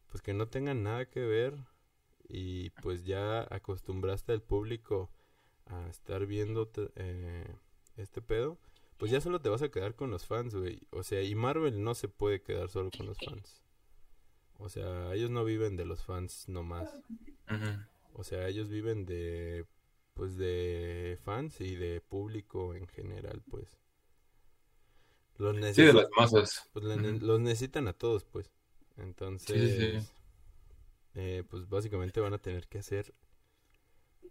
pues 0.09 0.23
que 0.23 0.35
no 0.35 0.49
tengan 0.49 0.83
nada 0.83 1.07
que 1.07 1.21
ver 1.21 1.55
y 2.29 2.71
pues 2.83 3.05
ya 3.05 3.43
acostumbraste 3.51 4.33
al 4.33 4.43
público 4.43 5.11
a 5.67 5.89
estar 5.89 6.27
viendo 6.27 6.71
eh, 6.97 7.47
este 7.97 8.23
pedo, 8.23 8.59
pues 8.99 9.11
ya 9.13 9.21
solo 9.21 9.41
te 9.41 9.49
vas 9.49 9.63
a 9.63 9.71
quedar 9.71 9.95
con 9.95 10.11
los 10.11 10.27
fans, 10.27 10.55
güey. 10.55 10.81
O 10.91 11.03
sea, 11.03 11.23
y 11.23 11.35
Marvel 11.35 11.83
no 11.83 11.95
se 11.95 12.09
puede 12.09 12.43
quedar 12.43 12.69
solo 12.69 12.91
con 12.93 13.07
los 13.07 13.21
fans. 13.21 13.63
O 14.59 14.69
sea, 14.69 15.15
ellos 15.15 15.31
no 15.31 15.45
viven 15.45 15.77
de 15.77 15.85
los 15.87 16.03
fans 16.05 16.49
nomás. 16.49 16.91
Ujú. 17.51 17.71
O 18.15 18.25
sea, 18.25 18.49
ellos 18.49 18.69
viven 18.69 19.07
de 19.07 19.65
pues 20.15 20.37
de 20.37 21.19
fans 21.23 21.61
y 21.61 21.77
de 21.77 22.01
público 22.01 22.75
en 22.75 22.89
general, 22.89 23.43
pues. 23.49 23.79
Los 25.39 25.55
Sí, 25.71 25.83
de 25.83 25.93
necesitan, 25.93 25.95
las 25.95 26.09
masas. 26.17 26.69
pues, 26.73 26.85
los 26.85 27.41
necesitan 27.41 27.89
a 27.89 27.93
todos, 27.93 28.25
pues. 28.25 28.51
Entonces, 28.97 29.71
Sí, 29.71 29.71
sí, 29.71 30.01
sí. 30.01 30.07
eh, 31.15 31.43
pues 31.49 31.69
básicamente 31.69 32.21
van 32.21 32.35
a 32.35 32.39
tener 32.39 32.69
que 32.69 32.79
hacer 32.79 33.13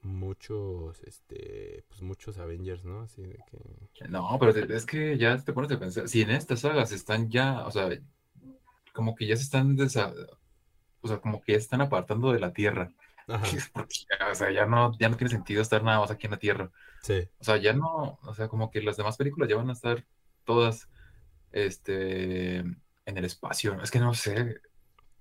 muchos, 0.06 1.02
este, 1.04 1.84
pues 1.90 2.02
muchos 2.02 2.38
Avengers, 2.38 2.86
¿no? 2.86 3.02
Así 3.02 3.22
de 3.24 3.40
que, 3.50 4.08
No, 4.10 4.38
pero 4.40 4.54
te- 4.54 4.74
es 4.76 4.86
que 4.86 5.18
ya 5.18 5.38
te 5.38 5.54
pones 5.54 5.72
a 5.72 5.80
pensar, 5.80 6.08
si 6.08 6.22
en 6.22 6.32
estas 6.32 6.62
sagas 6.62 6.92
están 6.92 7.30
ya, 7.30 7.66
o 7.66 7.72
sea, 7.72 7.90
como 8.94 9.16
que 9.16 9.28
ya 9.28 9.36
se 9.36 9.44
están, 9.44 9.78
desa- 9.78 10.14
o 11.02 11.08
sea, 11.08 11.20
como 11.20 11.42
que 11.42 11.54
ya 11.54 11.60
se 11.60 11.64
están 11.66 11.82
apartando 11.82 12.32
de 12.32 12.40
la 12.40 12.54
Tierra. 12.54 12.92
ajá, 13.28 13.44
Porque 13.74 13.96
ya, 14.20 14.30
o 14.32 14.36
sea, 14.36 14.52
ya 14.52 14.66
no, 14.66 14.98
ya 15.00 15.10
no 15.10 15.18
tiene 15.18 15.32
sentido 15.32 15.62
estar 15.62 15.84
nada 15.84 16.00
más 16.00 16.12
aquí 16.12 16.28
en 16.28 16.32
la 16.32 16.40
Tierra. 16.40 16.72
sí, 17.02 17.28
O 17.40 17.44
sea, 17.44 17.58
ya 17.58 17.74
no, 17.74 18.20
o 18.24 18.34
sea, 18.36 18.48
como 18.48 18.72
que 18.72 18.82
las 18.82 18.98
demás 18.98 19.18
películas 19.18 19.50
ya 19.50 19.56
van 19.58 19.70
a 19.70 19.74
estar 19.74 20.06
todas, 20.46 20.90
este, 21.52 22.58
en 22.60 23.18
el 23.18 23.26
espacio. 23.26 23.82
Es 23.82 23.92
que 23.92 24.00
no 24.00 24.14
sé, 24.14 24.62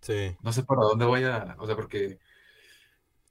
sí. 0.01 0.37
no 0.43 0.53
sé 0.53 0.65
para 0.65 0.83
dónde 0.83 1.05
vaya, 1.07 1.57
o 1.59 1.67
sea, 1.67 1.77
porque, 1.77 2.19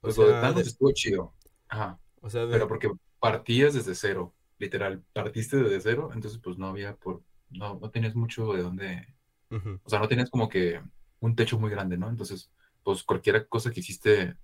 pues 0.02 0.16
lo 0.18 0.26
de 0.26 0.32
Thanos 0.40 0.56
de- 0.56 0.62
estuvo 0.62 0.92
chido. 0.92 1.34
Ajá. 1.68 1.98
o 2.20 2.30
sea, 2.30 2.46
de- 2.46 2.52
Pero 2.52 2.68
porque 2.68 2.90
partías 3.20 3.74
desde 3.74 3.94
cero, 3.94 4.34
literal, 4.58 5.02
partiste 5.12 5.56
desde 5.56 5.80
cero, 5.80 6.10
entonces 6.14 6.40
pues 6.42 6.56
no 6.58 6.66
había 6.68 6.94
por, 6.96 7.22
no, 7.50 7.78
no 7.80 7.90
tenías 7.90 8.14
mucho 8.14 8.52
de 8.52 8.62
dónde, 8.62 9.14
o 9.50 9.88
sea, 9.88 9.98
no 10.00 10.08
tenías 10.08 10.30
como 10.30 10.48
que 10.48 10.80
un 11.20 11.34
techo 11.36 11.58
muy 11.58 11.70
grande, 11.70 11.96
¿no? 11.96 12.08
Entonces, 12.08 12.50
pues 12.82 13.02
cualquier 13.02 13.48
cosa 13.48 13.70
que 13.70 13.80
hiciste 13.80 14.36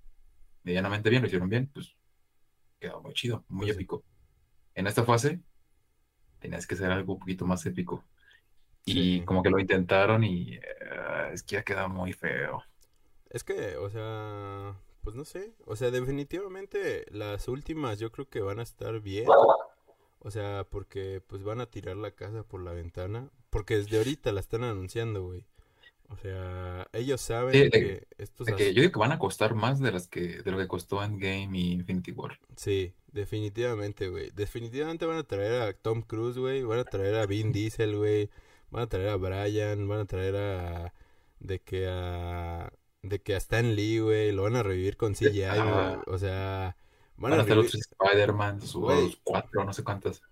medianamente 0.63 1.11
bien, 1.11 1.23
lo 1.23 1.27
hicieron 1.27 1.49
bien, 1.49 1.71
pues 1.73 1.95
quedó 2.79 3.01
muy 3.03 3.13
chido, 3.15 3.45
muy 3.49 3.67
sí. 3.67 3.73
épico. 3.73 4.03
En 4.75 4.87
esta 4.87 5.05
fase 5.05 5.41
tenías 6.39 6.67
que 6.67 6.77
ser 6.77 6.91
algo 6.91 7.15
un 7.15 7.19
poquito 7.19 7.45
más 7.47 7.65
épico. 7.67 8.05
Y 8.85 8.93
Sí. 9.19 9.23
como 9.27 9.43
que 9.43 9.51
lo 9.51 9.59
intentaron 9.59 10.25
y 10.25 10.55
eh, 10.55 10.61
es 11.33 11.43
que 11.43 11.57
ya 11.57 11.63
quedó 11.63 11.89
muy 11.89 12.13
feo. 12.15 12.63
Es 13.29 13.45
que, 13.45 13.77
o 13.77 13.91
sea, 13.91 14.75
pues 15.03 15.17
no 15.17 15.25
sé. 15.25 15.53
O 15.67 15.77
sea, 15.77 15.91
definitivamente 15.91 17.07
las 17.11 17.49
últimas 17.49 17.99
yo 17.99 18.11
creo 18.13 18.29
que 18.29 18.41
van 18.41 18.59
a 18.61 18.63
estar 18.63 19.01
bien. 19.01 19.27
O 20.23 20.31
sea, 20.31 20.67
porque 20.69 21.23
pues 21.27 21.43
van 21.43 21.61
a 21.61 21.67
tirar 21.67 21.97
la 21.97 22.11
casa 22.11 22.43
por 22.43 22.63
la 22.63 22.73
ventana. 22.73 23.31
Porque 23.51 23.77
desde 23.77 23.97
ahorita 23.99 24.33
la 24.33 24.41
están 24.41 24.65
anunciando, 24.65 25.25
güey. 25.25 25.45
O 26.11 26.17
sea, 26.17 26.89
ellos 26.93 27.21
saben 27.21 27.53
Sí, 27.53 27.61
de- 27.61 27.71
que 27.71 28.07
estos... 28.19 28.47
De 28.47 28.55
que 28.57 28.75
yo 28.75 28.83
digo 28.83 28.93
que 28.93 28.99
van 28.99 29.13
a 29.13 29.19
costar 29.19 29.55
más 29.55 29.79
de 29.81 29.93
las 29.93 30.09
que 30.09 30.43
de 30.43 30.51
lo 30.51 30.59
que 30.59 30.67
costó 30.69 31.03
Endgame 31.03 31.57
y 31.57 31.73
Infinity 31.73 32.11
War. 32.13 32.39
Sí, 32.57 32.93
definitivamente, 33.13 34.09
güey. 34.09 34.31
Definitivamente 34.35 35.07
van 35.07 35.19
a 35.19 35.23
traer 35.25 35.63
a 35.63 35.73
Tom 35.73 36.03
Cruise, 36.03 36.37
güey. 36.37 36.63
Van 36.65 36.81
a 36.81 36.85
traer 36.85 37.15
a 37.15 37.27
Vin 37.27 37.53
Diesel, 37.53 37.97
güey. 37.97 38.29
Van 38.71 38.83
a 38.83 38.89
traer 38.89 39.09
a 39.11 39.17
Brian. 39.17 39.87
Van 39.89 40.01
a 40.01 40.05
traer 40.05 40.37
a... 40.37 40.93
De 41.39 41.61
que 41.61 41.87
a... 41.89 42.73
De 43.03 43.21
que 43.23 43.35
a 43.35 43.39
Stan 43.39 43.75
Lee, 43.75 43.99
güey. 44.01 44.33
Lo 44.33 44.43
van 44.45 44.57
a 44.57 44.63
revivir 44.63 44.97
con 44.97 45.15
CGI, 45.15 45.41
güey. 45.41 45.59
Ah. 45.59 46.03
O 46.07 46.19
sea... 46.19 46.77
Van 47.17 47.33
Van 47.33 47.41
a 47.41 47.43
a 47.43 47.45
hacer 47.45 47.57
revivir... 47.57 47.69
otros 47.69 47.89
Spider-Man, 48.09 48.61
sus 48.63 49.17
cuatro, 49.25 49.65
no 49.65 49.73
sé 49.75 49.85
cuántas. 49.85 50.23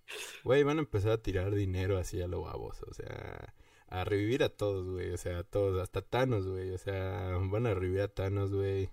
Güey, 0.42 0.62
van 0.62 0.78
a 0.78 0.81
empezar 0.81 1.11
a 1.12 1.22
tirar 1.22 1.54
dinero 1.54 1.98
así 1.98 2.20
a 2.22 2.28
lo 2.28 2.42
baboso. 2.42 2.87
O 2.90 2.94
sea... 2.94 3.54
A 3.90 4.04
revivir 4.04 4.42
a 4.42 4.50
todos, 4.50 4.87
güey. 4.87 5.11
O 5.12 5.16
sea, 5.16 5.38
a 5.38 5.44
todos. 5.44 5.81
Hasta 5.81 6.02
Thanos, 6.02 6.46
güey. 6.46 6.70
O 6.72 6.78
sea, 6.78 7.38
van 7.40 7.66
a 7.66 7.72
revivir 7.74 8.02
a 8.02 8.09
Thanos, 8.09 8.52
güey. 8.52 8.90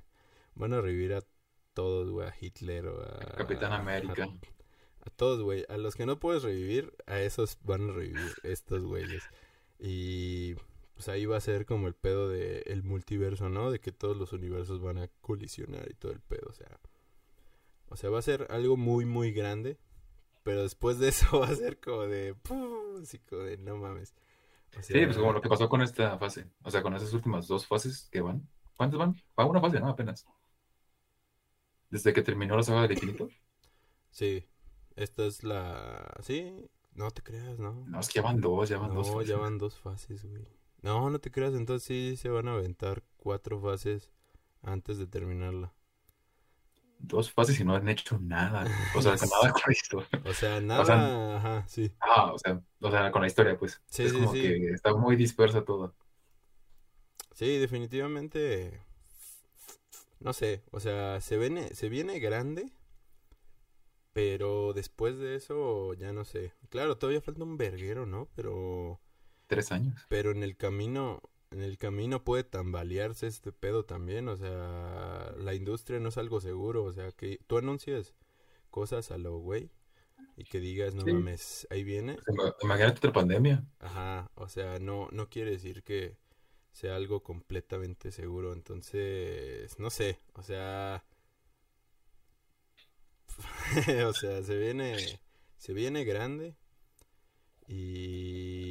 Van 0.55 0.71
a 0.73 0.79
revivir 0.79 1.13
a 1.13 1.21
todos, 1.73 2.09
güey. 2.09 2.27
A 2.27 2.33
Hitler 2.39 2.88
o 2.88 3.01
a... 3.03 3.35
Capitán 3.35 3.73
a- 3.73 3.79
América. 3.79 4.29
A 5.01 5.09
todos, 5.09 5.41
güey. 5.41 5.65
A 5.67 5.75
los 5.77 5.95
que 5.95 6.05
no 6.05 6.17
puedes 6.19 6.43
revivir, 6.43 6.93
a 7.07 7.19
esos 7.19 7.57
van 7.63 7.89
a 7.89 7.93
revivir 7.93 8.31
estos 8.43 8.83
güeyes. 8.83 9.21
Y 9.79 10.55
pues 10.95 11.10
ahí 11.10 11.25
va 11.25 11.38
a 11.38 11.41
ser 11.41 11.65
como 11.65 11.88
el 11.88 11.93
pedo 11.95 12.29
de 12.29 12.60
el 12.67 12.84
multiverso, 12.84 13.49
¿no? 13.49 13.69
De 13.71 13.79
que 13.79 13.91
todos 13.91 14.17
los 14.17 14.34
universos 14.34 14.81
van 14.81 14.97
a 14.97 15.08
colisionar 15.21 15.89
y 15.91 15.93
todo 15.93 16.12
el 16.12 16.21
pedo, 16.21 16.47
o 16.49 16.53
sea. 16.53 16.79
O 17.89 17.95
sea, 17.97 18.10
va 18.10 18.19
a 18.19 18.23
ser 18.23 18.47
algo 18.49 18.77
muy, 18.77 19.05
muy 19.05 19.31
grande. 19.31 19.77
Pero 20.43 20.63
después 20.63 20.99
de 20.99 21.08
eso 21.10 21.39
va 21.39 21.47
a 21.47 21.55
ser 21.55 21.79
como 21.79 22.01
de... 22.03 22.34
¡pum! 22.36 23.01
Así 23.01 23.19
como 23.19 23.43
de 23.43 23.58
no 23.58 23.77
mames. 23.77 24.15
O 24.77 24.81
Sí, 24.81 24.93
pues 25.05 25.17
como 25.17 25.34
lo 25.34 25.41
que 25.41 25.49
pasó 25.49 25.69
con 25.69 25.81
esta 25.81 26.17
fase. 26.17 26.47
O 26.63 26.71
sea, 26.71 26.81
con 26.81 26.95
esas 26.95 27.13
últimas 27.13 27.47
dos 27.47 27.65
fases 27.67 28.10
que 28.12 28.21
van. 28.21 28.47
¿Cuántas 28.75 28.99
van? 28.99 29.15
Va 29.39 29.45
una 29.45 29.62
fase, 29.62 29.79
¿no? 29.79 29.89
Apenas. 29.89 30.25
Desde 31.89 32.13
que 32.13 32.21
terminó 32.21 32.55
la 32.58 32.63
saga 32.63 32.81
del 32.84 32.91
infinito. 32.93 33.29
Sí. 34.12 34.45
Esta 34.95 35.25
es 35.25 35.43
la... 35.43 36.15
Sí. 36.21 36.69
No 36.93 37.12
te 37.12 37.21
creas, 37.21 37.60
¿no? 37.60 37.84
No, 37.88 37.99
es 37.99 38.08
que 38.08 38.15
ya 38.15 38.21
van 38.21 38.39
dos, 38.39 38.69
ya 38.69 38.77
van 38.77 38.93
dos 38.93 39.08
No, 39.08 39.13
fases. 39.13 39.27
ya 39.29 39.38
van 39.38 39.58
dos 39.58 39.75
fases, 39.79 40.25
güey. 40.25 40.45
No, 40.85 41.09
no 41.09 41.17
te 41.19 41.31
creas, 41.31 41.55
entonces 41.55 41.83
sí 41.83 42.15
se 42.15 42.29
van 42.29 42.47
a 42.47 42.53
aventar 42.53 43.01
cuatro 43.17 43.59
fases 43.59 44.11
antes 44.61 44.99
de 44.99 45.07
terminarla. 45.07 45.73
Dos 46.99 47.31
fases 47.31 47.59
y 47.59 47.63
no 47.63 47.75
han 47.75 47.89
hecho 47.89 48.19
nada. 48.19 48.65
O 48.95 49.01
sea, 49.01 49.15
nada 49.41 49.51
con 49.51 49.71
esto. 49.71 50.05
O 50.23 50.33
sea, 50.33 50.61
nada, 50.61 51.37
ajá, 51.37 51.65
sí. 51.67 51.91
Ah, 51.99 52.31
o 52.31 52.37
sea, 52.37 52.61
o 52.81 52.91
sea, 52.91 53.11
con 53.11 53.21
la 53.21 53.27
historia, 53.27 53.57
pues. 53.57 53.81
Sí, 53.87 54.03
es 54.03 54.11
sí, 54.11 54.17
como 54.19 54.31
sí. 54.31 54.41
que 54.41 54.69
está 54.73 54.93
muy 54.93 55.15
dispersa 55.15 55.65
todo. 55.65 55.95
Sí, 57.33 57.57
definitivamente. 57.57 58.79
No 60.19 60.33
sé, 60.33 60.61
o 60.71 60.79
sea, 60.81 61.21
se 61.21 61.37
viene, 61.37 61.73
se 61.73 61.87
viene 61.89 62.19
grande, 62.19 62.71
pero 64.13 64.73
después 64.73 65.17
de 65.19 65.35
eso 65.35 65.93
ya 65.93 66.13
no 66.13 66.23
sé. 66.25 66.53
Claro, 66.69 66.97
todavía 66.97 67.21
falta 67.21 67.43
un 67.43 67.57
verguero, 67.57 68.05
¿no? 68.05 68.29
Pero, 68.35 68.99
Tres 69.47 69.71
años. 69.71 70.01
pero 70.10 70.31
en 70.31 70.43
el 70.43 70.55
camino, 70.58 71.21
en 71.51 71.62
el 71.62 71.77
camino 71.77 72.23
puede 72.23 72.43
tambalearse 72.43 73.27
este 73.27 73.51
pedo 73.51 73.86
también. 73.86 74.27
O 74.29 74.38
sea, 74.38 75.34
la 75.38 75.53
industria 75.53 75.99
no 75.99 76.10
es 76.10 76.17
algo 76.17 76.41
seguro. 76.41 76.84
O 76.84 76.91
sea, 76.93 77.12
que 77.12 77.39
tú 77.47 77.58
anuncias 77.58 78.13
cosas 78.71 79.12
a 79.12 79.17
lo 79.17 79.38
güey 79.39 79.71
y 80.38 80.43
que 80.45 80.60
digas, 80.60 80.95
no 80.95 81.03
Sí. 81.03 81.13
mames, 81.13 81.67
ahí 81.69 81.84
viene. 81.84 82.17
Ima- 82.27 82.55
Imagínate 82.62 82.97
otra 82.99 83.13
pandemia. 83.13 83.63
Ajá, 83.79 84.29
o 84.36 84.47
sea, 84.49 84.79
no, 84.79 85.08
no 85.12 85.29
quiere 85.29 85.51
decir 85.51 85.84
que 85.84 86.17
sea 86.71 86.95
algo 86.97 87.23
completamente 87.23 88.12
seguro, 88.12 88.51
entonces, 88.51 89.79
no 89.79 89.89
sé, 89.89 90.19
o 90.34 90.43
sea, 90.43 91.05
o 94.08 94.13
sea, 94.13 94.43
se 94.43 94.58
viene, 94.58 94.97
se 95.58 95.73
viene 95.73 96.03
grande 96.03 96.55
y, 97.67 98.64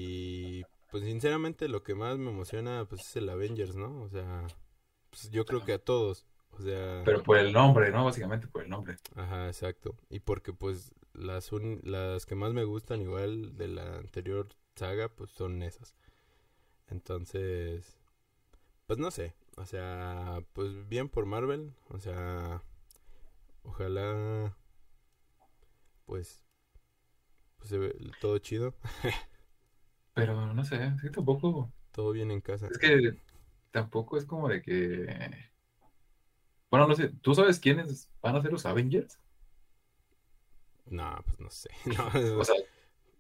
pues, 0.95 1.03
sinceramente, 1.07 1.67
lo 1.67 1.83
que 1.83 1.97
más 1.97 2.19
me 2.19 2.31
emociona, 2.31 2.85
pues, 2.89 3.01
es 3.01 3.17
el 3.17 3.29
Avengers, 3.29 3.75
¿no? 3.75 4.03
O 4.03 4.09
sea, 4.09 4.47
pues, 5.11 5.29
yo 5.33 5.45
creo 5.45 5.65
que 5.65 5.73
a 5.73 5.79
todos, 5.81 6.25
o 6.53 6.63
sea, 6.63 7.03
Pero 7.05 7.21
por 7.25 7.37
el 7.37 7.53
nombre, 7.53 7.91
¿no? 7.91 8.05
Básicamente 8.05 8.47
por 8.47 8.63
el 8.63 8.69
nombre. 8.71 8.97
Ajá, 9.17 9.49
exacto. 9.49 9.97
Y 10.09 10.21
porque 10.21 10.53
pues 10.53 10.95
las 11.13 11.51
un- 11.51 11.81
las 11.83 12.27
que 12.27 12.37
más 12.37 12.53
me 12.53 12.63
gustan 12.63 13.01
igual 13.03 13.57
de 13.57 13.67
la 13.67 13.97
anterior 13.97 14.47
saga 14.77 15.09
pues 15.09 15.31
son 15.31 15.65
esas. 15.65 15.97
Entonces, 16.89 17.99
pues 18.87 19.01
no 19.01 19.11
sé, 19.11 19.35
o 19.57 19.67
sea, 19.67 20.39
pues 20.53 20.89
bien 20.89 21.09
por 21.09 21.27
Marvel, 21.27 21.75
o 21.89 21.99
sea, 21.99 22.63
ojalá 23.65 24.57
pues 26.07 26.41
pues 27.57 27.71
se 27.71 27.79
ve 27.79 27.95
todo 28.21 28.39
chido, 28.39 28.75
Pero 30.15 30.55
no 30.55 30.65
sé, 30.65 30.85
es 30.97 31.03
que 31.03 31.11
tampoco. 31.11 31.73
todo 31.93 32.13
bien 32.13 32.31
en 32.31 32.41
casa. 32.41 32.69
Es 32.71 32.79
que 32.79 33.19
tampoco 33.71 34.17
es 34.17 34.25
como 34.25 34.49
de 34.49 34.63
que. 34.63 35.51
Bueno, 36.71 36.89
no 36.89 36.95
sé, 36.97 37.09
¿tú 37.23 37.35
sabes 37.35 37.61
quiénes 37.61 38.11
van 38.21 38.37
a 38.37 38.43
ser 38.43 38.51
los 38.53 38.67
Avengers? 38.67 39.19
No, 40.87 41.17
pues 41.27 41.41
no 41.41 41.51
sé. 41.51 41.71
No, 41.87 42.39
O 42.41 42.45
sea, 42.45 42.55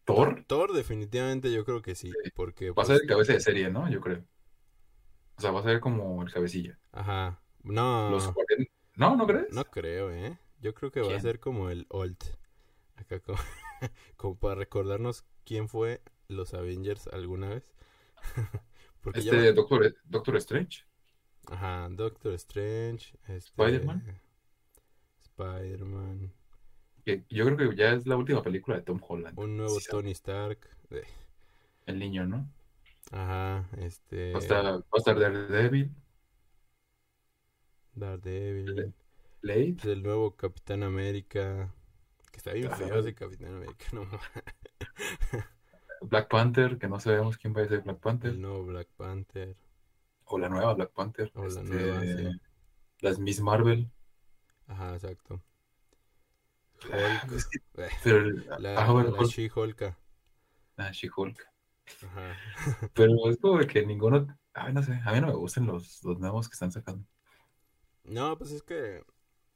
Thor 0.05 0.45
Thor 0.47 0.73
definitivamente 0.73 1.53
yo 1.53 1.65
creo 1.65 1.81
que 1.83 1.95
sí, 1.95 2.11
Sí. 2.23 2.31
porque 2.35 2.69
va 2.71 2.73
a 2.73 2.75
pues, 2.75 2.89
ser 2.89 3.01
el 3.03 3.09
cabeza 3.09 3.33
de 3.33 3.41
serie, 3.41 3.71
¿no? 3.71 3.89
Yo 3.91 4.01
creo. 4.01 4.25
O 5.37 5.41
sea, 5.41 5.51
va 5.51 5.61
a 5.61 5.65
ser 5.65 5.81
como 5.81 6.23
el 6.23 6.33
cabecilla. 6.33 6.79
ajá. 6.93 7.41
No. 7.63 8.11
Los 8.11 8.31
No, 8.97 9.17
¿no 9.17 9.27
crees? 9.27 9.51
No 9.51 9.65
creo, 9.65 10.11
¿eh? 10.13 10.39
Yo 10.61 10.75
creo 10.75 10.91
que 10.91 11.01
va 11.01 11.17
a 11.17 11.21
ser 11.21 11.41
como 11.41 11.71
el 11.71 11.87
Old. 11.89 12.19
Acá 12.97 13.19
como, 13.21 13.39
como 14.17 14.39
para 14.39 14.55
recordarnos 14.57 15.25
quién 15.45 15.69
fue 15.69 16.03
los 16.35 16.55
Avengers 16.55 17.07
alguna 17.09 17.49
vez. 17.51 17.65
Porque 19.01 19.21
Este 19.21 19.53
Doctor, 19.53 19.95
Doctor 20.05 20.37
Strange. 20.37 20.85
Ajá, 21.47 21.89
Doctor 21.91 22.33
Strange, 22.35 23.19
este, 23.29 23.37
Spider-Man. 23.37 24.21
Spider-Man, 25.23 26.33
yo 27.29 27.45
creo 27.45 27.57
que 27.71 27.77
ya 27.77 27.93
es 27.93 28.07
la 28.07 28.17
última 28.17 28.43
película 28.43 28.77
de 28.77 28.83
Tom 28.83 29.01
Holland. 29.07 29.39
un 29.39 29.57
nuevo 29.57 29.79
Sí. 29.79 29.89
Tony 29.91 30.13
Stark. 30.13 30.59
El 31.87 31.99
niño, 31.99 32.27
¿no? 32.27 32.51
Ajá, 33.11 33.69
este, 33.79 34.33
Va 34.33 34.39
a 34.39 34.43
estar, 34.43 34.65
va 34.65 34.77
a 34.79 34.99
estar 34.99 35.19
Daredevil, 35.19 35.95
Daredevil, 37.93 38.95
Blade. 39.43 39.77
el 39.85 40.03
nuevo 40.03 40.35
Capitán 40.37 40.83
América. 40.83 41.75
Que 42.33 42.39
está 42.39 42.53
bien 42.53 42.71
feo 42.73 42.99
ese 42.99 43.15
Capitán 43.15 43.55
América, 43.57 43.85
no. 43.93 44.09
Black 46.03 46.29
Panther, 46.29 46.79
que 46.79 46.89
no 46.89 47.01
sabemos 47.01 47.37
quién 47.39 47.55
va 47.57 47.63
a 47.63 47.69
ser 47.69 47.81
Black 47.83 47.99
Panther. 47.99 48.37
Nuevo 48.37 48.65
Black 48.65 48.89
Panther. 48.97 49.57
O 50.27 50.39
la 50.39 50.49
nueva 50.49 50.75
Black 50.75 50.93
Panther. 50.93 51.31
O 51.35 51.43
la 51.43 51.49
Este, 51.49 51.63
nueva, 51.63 52.01
sí. 52.01 52.41
Las 53.01 53.19
Miss 53.19 53.41
Marvel. 53.41 53.91
Ajá, 54.67 54.95
exacto. 54.95 55.43
Ah, 56.93 57.27
Hulk. 57.29 57.47
pero 58.05 58.31
La, 58.59 58.83
ah, 58.83 58.91
bueno, 58.93 59.11
la 59.11 59.19
Hulk. 59.21 59.31
She-Hulk. 59.31 59.97
Ah, 60.77 60.91
She-Hulk. 60.91 61.39
Ajá. 62.07 62.37
Pero 62.95 63.13
es 63.29 63.39
como 63.39 63.59
que 63.61 63.85
ninguno. 63.85 64.27
Ay, 64.55 64.73
no 64.73 64.83
sé. 64.83 65.01
A 65.05 65.13
mí 65.13 65.21
no 65.21 65.27
me 65.29 65.35
gustan 65.35 65.67
los, 65.67 66.03
los 66.03 66.19
nuevos 66.19 66.49
que 66.49 66.55
están 66.55 66.73
sacando. 66.73 67.07
No, 68.05 68.37
pues 68.39 68.51
es 68.53 68.63
que, 68.63 69.05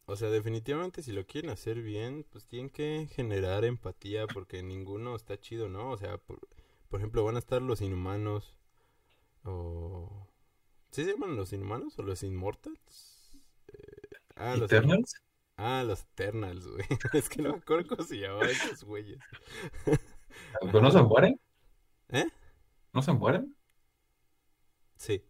o 0.09 0.17
sea, 0.17 0.31
definitivamente 0.31 1.03
si 1.03 1.13
lo 1.13 1.27
quieren 1.27 1.51
hacer 1.51 1.83
bien, 1.83 2.27
pues 2.31 2.47
tienen 2.47 2.71
que 2.71 3.09
generar 3.13 3.65
empatía 3.65 4.27
porque 4.27 4.63
ninguno 4.63 5.15
está 5.17 5.39
chido, 5.39 5.69
¿no? 5.69 5.91
O 5.93 5.99
sea, 5.99 6.19
por, 6.19 6.41
por 6.89 7.01
ejemplo, 7.01 7.25
van 7.25 7.37
a 7.37 7.41
estar 7.41 7.63
los 7.63 7.81
inhumanos 7.83 8.57
o... 9.45 10.29
¿Sí 10.93 11.05
se 11.05 11.13
llaman 11.13 11.37
los 11.37 11.53
inhumanos 11.53 11.99
o 11.99 12.03
los 12.03 12.23
inmortals? 12.25 13.33
Eh, 13.69 14.09
ah, 14.37 14.57
los, 14.57 14.73
Eternals. 14.73 15.15
ah, 15.57 15.85
los 15.87 16.03
Eternals, 16.03 16.67
güey. 16.67 16.87
Es 17.15 17.29
que 17.29 17.43
no 17.43 17.53
me 17.53 17.59
acuerdo 17.59 17.89
cómo 17.89 18.05
se 18.05 18.19
llamaban 18.19 18.51
esos 18.51 18.85
güeyes. 18.85 19.19
¿Pero 20.61 20.81
no 20.81 20.91
se 20.91 21.03
mueren? 21.03 21.41
¿Eh? 22.11 22.27
¿No 22.93 23.03
se 23.03 23.13
mueren? 23.13 23.57
Sí. 24.97 25.25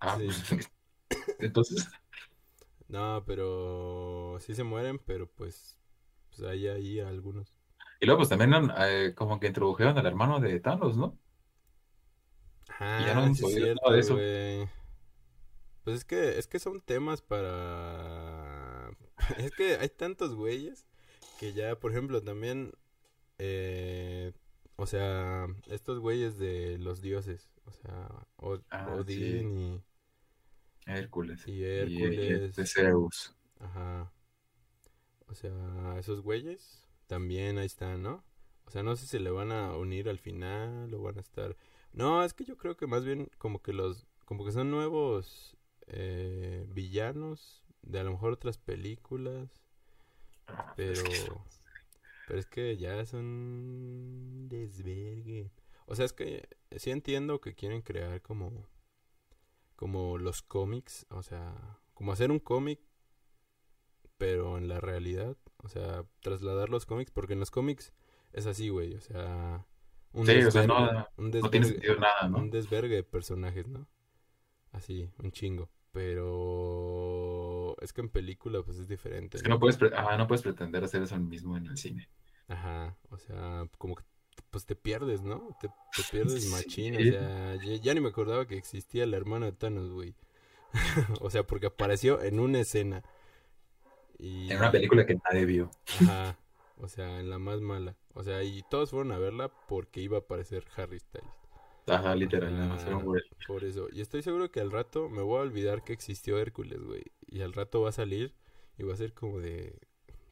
Ah, 0.00 0.18
Sí. 0.18 0.26
pues, 0.48 0.70
entonces. 1.38 1.88
No, 2.92 3.24
pero 3.26 4.36
sí 4.40 4.54
se 4.54 4.64
mueren, 4.64 4.98
pero 4.98 5.26
pues, 5.26 5.78
pues 6.28 6.42
hay 6.48 6.68
ahí 6.68 7.00
algunos. 7.00 7.54
Y 8.00 8.06
luego 8.06 8.18
pues 8.18 8.28
también 8.28 8.52
eh, 8.78 9.14
como 9.16 9.40
que 9.40 9.46
introdujeron 9.46 9.96
al 9.98 10.06
hermano 10.06 10.40
de 10.40 10.60
Thanos, 10.60 10.96
¿no? 10.96 11.18
Ah, 12.78 13.00
ya 13.06 13.14
no 13.14 13.22
hemos 13.24 13.38
sí 13.38 13.44
es 13.46 13.54
cierto, 13.54 13.90
de 13.92 14.00
eso. 14.00 14.26
Pues 15.84 15.96
es 15.98 16.04
que, 16.04 16.38
es 16.38 16.46
que 16.46 16.58
son 16.58 16.80
temas 16.80 17.22
para... 17.22 18.90
Es 19.38 19.52
que 19.52 19.76
hay 19.76 19.88
tantos 19.88 20.34
güeyes 20.34 20.86
que 21.38 21.52
ya, 21.52 21.78
por 21.78 21.92
ejemplo, 21.92 22.22
también... 22.22 22.72
eh, 23.38 24.32
o 24.76 24.86
sea, 24.86 25.48
estos 25.68 26.00
güeyes 26.00 26.38
de 26.38 26.78
los 26.78 27.02
dioses. 27.02 27.50
O 27.66 27.72
sea, 27.72 28.26
Ah, 28.70 28.96
Odín 28.96 29.56
y, 29.58 29.82
Hércules. 30.86 31.46
y 31.46 31.52
Y, 31.52 31.54
y 31.60 31.64
Hércules. 31.64 32.42
este 32.42 32.66
Zeus. 32.66 33.34
Ajá. 33.60 34.12
O 35.28 35.34
sea, 35.34 35.96
esos 35.98 36.20
güeyes 36.20 36.84
también 37.06 37.58
ahí 37.58 37.66
están, 37.66 38.02
¿no? 38.02 38.24
O 38.64 38.70
sea, 38.70 38.82
no 38.82 38.96
sé 38.96 39.06
si 39.06 39.18
le 39.18 39.30
van 39.30 39.52
a 39.52 39.76
unir 39.76 40.08
al 40.08 40.18
final 40.18 40.92
o 40.94 41.02
van 41.02 41.18
a 41.18 41.20
estar... 41.20 41.56
No, 41.92 42.22
es 42.24 42.32
que 42.34 42.44
yo 42.44 42.56
creo 42.56 42.76
que 42.76 42.86
más 42.86 43.04
bien 43.04 43.30
como 43.38 43.60
que 43.62 43.72
los... 43.72 44.06
Como 44.24 44.44
que 44.44 44.52
son 44.52 44.70
nuevos 44.70 45.56
eh, 45.88 46.64
villanos 46.68 47.64
de 47.82 48.00
a 48.00 48.04
lo 48.04 48.12
mejor 48.12 48.32
otras 48.32 48.58
películas. 48.58 49.50
Ah, 50.46 50.72
Pero... 50.76 50.92
es 50.92 51.02
que- 51.02 51.32
Pero 52.28 52.38
es 52.38 52.46
que 52.46 52.76
ya 52.76 53.04
son 53.04 54.48
desvergue. 54.48 55.50
O 55.86 55.94
sea, 55.96 56.04
es 56.06 56.12
que 56.12 56.48
sí 56.76 56.90
entiendo 56.90 57.40
que 57.40 57.54
quieren 57.54 57.82
crear 57.82 58.22
como 58.22 58.66
como 59.82 60.16
los 60.16 60.42
cómics, 60.42 61.06
o 61.10 61.24
sea, 61.24 61.80
como 61.92 62.12
hacer 62.12 62.30
un 62.30 62.38
cómic 62.38 62.78
pero 64.16 64.56
en 64.56 64.68
la 64.68 64.78
realidad, 64.78 65.36
o 65.64 65.68
sea, 65.68 66.04
trasladar 66.20 66.68
los 66.70 66.86
cómics 66.86 67.10
porque 67.10 67.32
en 67.32 67.40
los 67.40 67.50
cómics 67.50 67.92
es 68.32 68.46
así, 68.46 68.68
güey, 68.68 68.94
o 68.94 69.00
sea, 69.00 69.66
un 70.12 70.24
Sí, 70.24 70.36
o 70.44 70.50
sea, 70.52 70.62
desvergue, 70.62 70.68
no- 70.92 71.08
un 71.16 71.30
No 71.32 71.50
tiene 71.50 71.66
desvergue- 71.66 71.72
sentido 71.72 71.96
nada, 71.96 72.28
¿no? 72.28 72.38
un 72.38 72.50
desvergue 72.50 72.94
de 72.94 73.02
personajes, 73.02 73.66
¿no? 73.66 73.88
Así, 74.70 75.10
un 75.18 75.32
chingo, 75.32 75.68
pero 75.90 77.74
es 77.80 77.92
que 77.92 78.02
en 78.02 78.08
película 78.10 78.62
pues 78.62 78.78
es 78.78 78.86
diferente. 78.86 79.38
Es 79.38 79.42
que 79.42 79.48
¿no? 79.48 79.56
no 79.56 79.60
puedes, 79.60 79.76
pre- 79.78 79.96
ajá, 79.96 80.16
no 80.16 80.28
puedes 80.28 80.42
pretender 80.42 80.84
hacer 80.84 81.02
eso 81.02 81.18
mismo 81.18 81.56
en 81.56 81.66
el 81.66 81.76
cine. 81.76 82.08
Ajá, 82.46 82.96
o 83.10 83.18
sea, 83.18 83.66
como 83.78 83.96
que 83.96 84.04
pues 84.52 84.66
te 84.66 84.76
pierdes, 84.76 85.22
¿no? 85.22 85.56
Te, 85.60 85.68
te 85.68 86.02
pierdes 86.12 86.44
Sí. 86.44 86.50
machín, 86.50 86.94
o 86.94 87.00
sea, 87.00 87.56
ya, 87.56 87.76
ya 87.76 87.94
ni 87.94 88.00
me 88.00 88.10
acordaba 88.10 88.46
que 88.46 88.56
existía 88.56 89.02
el 89.02 89.14
hermano 89.14 89.46
de 89.46 89.52
Thanos, 89.52 89.90
güey. 89.90 90.14
o 91.20 91.30
sea, 91.30 91.42
porque 91.44 91.66
apareció 91.66 92.22
en 92.22 92.38
una 92.38 92.60
escena. 92.60 93.02
Y... 94.18 94.50
En 94.52 94.58
una 94.58 94.70
película 94.70 95.04
que 95.04 95.16
nadie 95.16 95.46
vio. 95.46 95.70
Ajá, 96.02 96.38
o 96.78 96.86
sea, 96.86 97.18
en 97.18 97.30
la 97.30 97.38
más 97.38 97.60
mala. 97.60 97.96
O 98.14 98.22
sea, 98.22 98.44
y 98.44 98.62
todos 98.70 98.90
fueron 98.90 99.10
a 99.12 99.18
verla 99.18 99.50
porque 99.68 100.00
iba 100.00 100.18
a 100.18 100.20
aparecer 100.20 100.64
Harry 100.76 101.00
Styles. 101.00 101.30
Ajá, 101.86 102.14
literal, 102.14 102.54
nada 102.56 102.68
más. 102.68 102.86
Por 103.46 103.64
eso. 103.64 103.88
Y 103.90 104.02
estoy 104.02 104.22
seguro 104.22 104.50
que 104.52 104.60
al 104.60 104.70
rato 104.70 105.08
me 105.08 105.22
voy 105.22 105.38
a 105.38 105.42
olvidar 105.42 105.82
que 105.82 105.92
existió 105.92 106.38
Hércules, 106.38 106.80
güey. 106.80 107.02
Y 107.26 107.40
al 107.40 107.52
rato 107.52 107.80
va 107.80 107.88
a 107.88 107.92
salir 107.92 108.34
y 108.78 108.84
va 108.84 108.94
a 108.94 108.96
ser 108.96 109.14
como 109.14 109.40
de... 109.40 109.80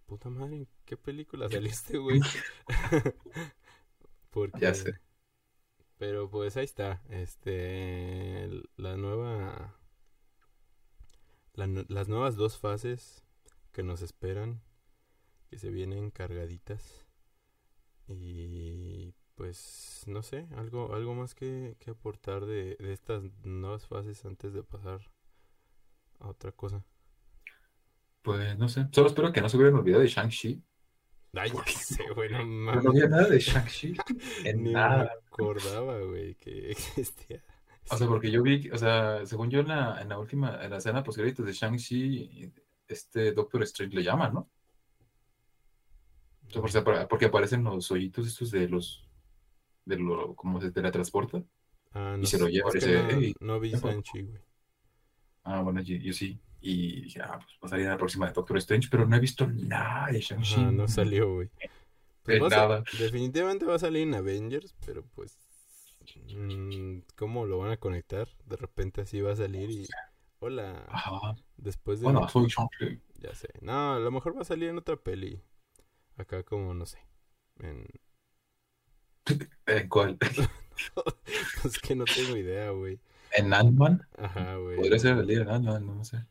Puta 0.06 0.28
madre, 0.28 0.56
¿en 0.56 0.68
qué 0.84 0.96
película 0.96 1.48
saliste, 1.48 1.98
güey? 1.98 2.20
Porque... 4.30 4.60
Ya 4.60 4.74
sé. 4.74 4.94
Pero 5.98 6.30
pues 6.30 6.56
ahí 6.56 6.64
está. 6.64 7.02
Este... 7.08 8.48
La 8.76 8.96
nueva... 8.96 9.76
la 11.54 11.66
nu- 11.66 11.86
las 11.88 12.08
nuevas 12.08 12.36
dos 12.36 12.58
fases 12.58 13.24
que 13.72 13.82
nos 13.82 14.02
esperan. 14.02 14.62
Que 15.48 15.58
se 15.58 15.70
vienen 15.70 16.10
cargaditas. 16.10 17.04
Y 18.06 19.14
pues 19.36 20.02
no 20.06 20.22
sé, 20.22 20.46
algo, 20.56 20.94
algo 20.94 21.14
más 21.14 21.34
que, 21.34 21.76
que 21.78 21.92
aportar 21.92 22.44
de, 22.44 22.76
de 22.76 22.92
estas 22.92 23.22
nuevas 23.42 23.86
fases 23.86 24.24
antes 24.24 24.52
de 24.52 24.62
pasar 24.62 25.10
a 26.18 26.28
otra 26.28 26.52
cosa. 26.52 26.84
Pues 28.22 28.58
no 28.58 28.68
sé. 28.68 28.86
Solo 28.92 29.06
espero 29.08 29.32
que 29.32 29.40
no 29.40 29.48
se 29.48 29.56
hubieran 29.56 29.76
olvidado 29.76 30.02
de 30.02 30.08
Shang-Chi. 30.08 30.62
Ay, 31.32 31.50
ya 31.50 31.64
sé, 31.72 32.04
güey, 32.14 32.30
no 32.30 32.44
mames. 32.44 32.84
no 32.84 32.90
había 32.90 33.06
nada 33.08 33.28
de 33.28 33.38
Shang-Chi. 33.38 33.94
Ni 34.44 34.52
me 34.54 34.72
nada. 34.72 35.12
acordaba, 35.26 35.98
güey, 36.00 36.34
que 36.34 36.70
existía. 36.72 37.42
O 37.90 37.96
sea, 37.96 38.06
porque 38.06 38.30
yo 38.30 38.42
vi, 38.42 38.68
o 38.70 38.78
sea, 38.78 39.24
según 39.26 39.50
yo 39.50 39.60
en 39.60 39.68
la, 39.68 40.00
en 40.00 40.08
la 40.08 40.18
última, 40.18 40.62
en 40.62 40.70
la 40.70 40.76
escena 40.78 41.02
post 41.02 41.18
créditos 41.18 41.46
de 41.46 41.52
Shang-Chi, 41.52 42.52
este 42.88 43.32
Doctor 43.32 43.62
Strange 43.64 43.94
le 43.96 44.02
llama, 44.04 44.28
¿no? 44.28 44.48
O 46.54 46.68
sea, 46.68 46.82
para- 46.82 47.06
porque 47.06 47.26
aparecen 47.26 47.62
los 47.64 47.90
hoyitos 47.92 48.26
estos 48.26 48.50
de 48.50 48.68
los, 48.68 49.08
de 49.84 49.96
lo, 49.98 50.34
como 50.34 50.60
se 50.60 50.72
teletransporta. 50.72 51.42
Ah, 51.92 52.14
y 52.16 52.20
no 52.22 52.26
se 52.26 52.38
lo 52.38 52.48
lleva 52.48 52.68
es 52.70 52.74
y 52.74 52.78
dice, 52.78 53.02
no, 53.02 53.08
"Hey, 53.10 53.34
no 53.40 53.60
vi 53.60 53.70
vengo". 53.70 53.88
Sanchi, 53.88 54.22
güey. 54.22 54.42
Ah, 55.44 55.62
bueno, 55.62 55.80
yo, 55.80 55.96
yo 55.96 56.12
sí. 56.12 56.38
Y 56.60 57.02
dije, 57.02 57.20
ah, 57.22 57.38
pues 57.38 57.58
va 57.62 57.66
a 57.66 57.68
salir 57.68 57.84
en 57.86 57.92
la 57.92 57.98
próxima 57.98 58.26
de 58.26 58.32
Doctor 58.32 58.58
Strange, 58.58 58.88
pero 58.90 59.06
no 59.06 59.16
he 59.16 59.20
visto 59.20 59.46
nada 59.46 60.12
de 60.12 60.20
Shang-Chi. 60.20 60.60
Ajá, 60.60 60.70
no 60.70 60.88
salió, 60.88 61.34
güey. 61.34 61.50
Pues 62.22 62.42
a 62.42 62.48
nada. 62.48 62.84
definitivamente 62.98 63.64
va 63.64 63.76
a 63.76 63.78
salir 63.78 64.02
en 64.02 64.14
Avengers, 64.14 64.74
pero 64.84 65.04
pues... 65.14 65.38
mm, 66.36 66.98
¿Cómo 67.16 67.46
lo 67.46 67.58
van 67.58 67.72
a 67.72 67.78
conectar? 67.78 68.28
De 68.44 68.56
repente 68.56 69.00
así 69.00 69.20
va 69.20 69.32
a 69.32 69.36
salir 69.36 69.70
y... 69.70 69.86
Hola, 70.38 70.84
Ajá. 70.88 71.36
después 71.56 72.00
de... 72.00 72.04
Bueno, 72.04 72.28
soy 72.28 72.46
Shang-Chi. 72.46 73.00
Ya 73.20 73.34
sé. 73.34 73.48
No, 73.60 73.94
a 73.94 73.98
lo 73.98 74.10
mejor 74.10 74.36
va 74.36 74.42
a 74.42 74.44
salir 74.44 74.68
en 74.68 74.78
otra 74.78 74.96
peli. 74.96 75.40
Acá 76.16 76.42
como, 76.42 76.74
no 76.74 76.86
sé. 76.86 76.98
En... 77.58 77.86
¿En 79.66 79.88
cuál? 79.88 80.18
es 81.64 81.78
que 81.78 81.94
no 81.94 82.04
tengo 82.04 82.36
idea, 82.36 82.70
güey. 82.70 83.00
¿En 83.32 83.52
Ant-Man? 83.52 84.06
Ajá, 84.18 84.56
güey. 84.56 84.76
Podría 84.76 84.98
ser 84.98 85.18
el 85.18 85.26
día 85.26 85.44
de 85.44 85.52
Ant-Man, 85.52 85.86
no 85.86 86.04
sé. 86.04 86.24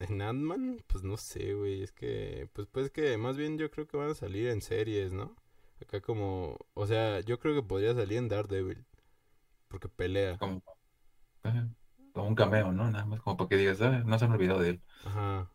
En 0.00 0.20
Ant-Man, 0.22 0.82
pues 0.88 1.04
no 1.04 1.16
sé, 1.16 1.54
güey. 1.54 1.82
Es 1.82 1.92
que, 1.92 2.48
pues, 2.54 2.66
pues 2.68 2.90
que 2.90 3.16
más 3.18 3.36
bien 3.36 3.58
yo 3.58 3.70
creo 3.70 3.86
que 3.86 3.96
van 3.96 4.10
a 4.10 4.14
salir 4.14 4.48
en 4.48 4.62
series, 4.62 5.12
¿no? 5.12 5.36
Acá 5.80 6.00
como, 6.00 6.58
o 6.74 6.86
sea, 6.86 7.20
yo 7.20 7.38
creo 7.38 7.54
que 7.54 7.62
podría 7.66 7.94
salir 7.94 8.18
en 8.18 8.28
Daredevil. 8.28 8.84
Porque 9.68 9.88
pelea. 9.88 10.38
Como, 10.38 10.62
como 12.12 12.28
un 12.28 12.34
cameo, 12.34 12.72
¿no? 12.72 12.90
Nada 12.90 13.04
más 13.04 13.20
como 13.20 13.36
para 13.36 13.48
que 13.48 13.56
digas, 13.56 13.80
ah, 13.82 14.02
no 14.04 14.18
se 14.18 14.24
han 14.24 14.32
olvidado 14.32 14.60
de 14.60 14.70
él. 14.70 14.82
Ajá. 15.04 15.50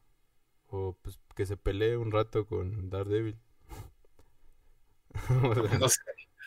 O 0.67 0.97
pues 1.01 1.19
que 1.35 1.45
se 1.47 1.57
pelee 1.57 1.97
un 1.97 2.11
rato 2.11 2.45
con 2.47 2.89
Daredevil. 2.89 3.37
O 5.43 5.53
sea, 5.55 5.79
No 5.79 5.89
sé, 5.89 6.01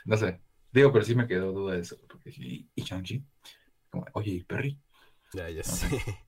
no 0.05 0.17
sé. 0.17 0.41
Digo, 0.73 0.93
pero 0.93 1.05
sí 1.05 1.15
me 1.15 1.27
quedó 1.27 1.53
duda 1.53 1.75
de 1.75 1.81
eso. 1.81 1.97
Porque 2.09 2.31
¿y, 2.37 2.71
y 2.75 2.83
Shang-Chi? 2.83 3.25
Oye, 4.15 4.31
¿y 4.33 4.45
Perry? 4.45 4.79
ya, 5.33 5.49
ya 5.49 5.63
No 5.67 5.77
sé. 5.77 5.89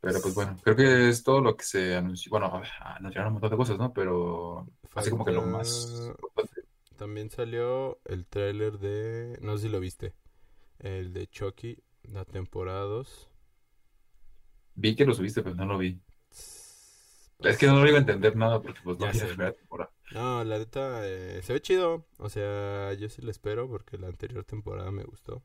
Pero 0.00 0.20
pues 0.22 0.34
bueno, 0.34 0.56
creo 0.62 0.76
que 0.76 1.08
es 1.10 1.22
todo 1.22 1.40
lo 1.40 1.56
que 1.56 1.64
se 1.64 1.94
anunció. 1.96 2.30
Bueno, 2.30 2.50
anunciaron 2.80 3.28
un 3.28 3.32
montón 3.34 3.50
de 3.50 3.56
cosas, 3.56 3.78
¿no? 3.78 3.92
Pero 3.92 4.66
así 4.94 5.10
como 5.10 5.24
que 5.24 5.32
lo 5.32 5.42
más 5.42 5.86
Falta- 5.90 6.08
importante. 6.10 6.60
También 6.96 7.30
salió 7.30 7.98
el 8.04 8.26
tráiler 8.26 8.78
de... 8.78 9.38
No 9.40 9.56
sé 9.56 9.64
si 9.64 9.68
lo 9.70 9.80
viste. 9.80 10.14
El 10.78 11.12
de 11.12 11.26
Chucky, 11.26 11.78
la 12.02 12.24
temporada 12.24 12.82
2. 12.82 13.28
Vi 14.74 14.96
que 14.96 15.04
lo 15.04 15.14
subiste, 15.14 15.42
pero 15.42 15.54
no 15.54 15.66
lo 15.66 15.78
vi. 15.78 16.00
Es 17.40 17.56
que 17.58 17.66
no 17.66 17.80
lo 17.80 17.88
iba 17.88 17.96
a 17.96 18.00
entender 18.00 18.36
nada 18.36 18.60
porque 18.60 18.80
pues 18.84 18.98
no 18.98 19.06
la 19.06 19.12
primera 19.12 19.52
temporada. 19.52 19.90
No, 20.12 20.44
la 20.44 20.58
neta, 20.58 21.00
eh, 21.08 21.40
se 21.42 21.52
ve 21.54 21.62
chido. 21.62 22.06
O 22.18 22.28
sea, 22.28 22.92
yo 22.94 23.08
sí 23.08 23.22
lo 23.22 23.30
espero 23.30 23.68
porque 23.68 23.96
la 23.96 24.08
anterior 24.08 24.44
temporada 24.44 24.90
me 24.90 25.04
gustó. 25.04 25.42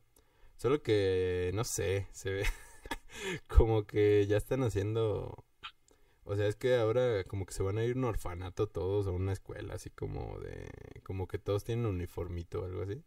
Solo 0.58 0.82
que, 0.82 1.52
no 1.54 1.64
sé, 1.64 2.08
se 2.12 2.32
ve 2.32 2.44
como 3.48 3.86
que 3.86 4.26
ya 4.28 4.38
están 4.38 4.64
haciendo... 4.64 5.44
O 6.24 6.36
sea, 6.36 6.48
es 6.48 6.56
que 6.56 6.76
ahora 6.76 7.24
como 7.26 7.46
que 7.46 7.54
se 7.54 7.62
van 7.62 7.78
a 7.78 7.84
ir 7.84 7.96
a 7.96 8.00
un 8.00 8.06
orfanato 8.06 8.68
todos 8.68 9.08
a 9.08 9.12
una 9.12 9.32
escuela, 9.34 9.76
así 9.76 9.90
como 9.90 10.40
de... 10.40 10.70
Como 11.04 11.28
que 11.28 11.38
todos 11.38 11.64
tienen 11.64 11.86
un 11.86 11.96
uniformito 11.96 12.62
o 12.62 12.66
algo 12.66 12.82
así. 12.82 13.04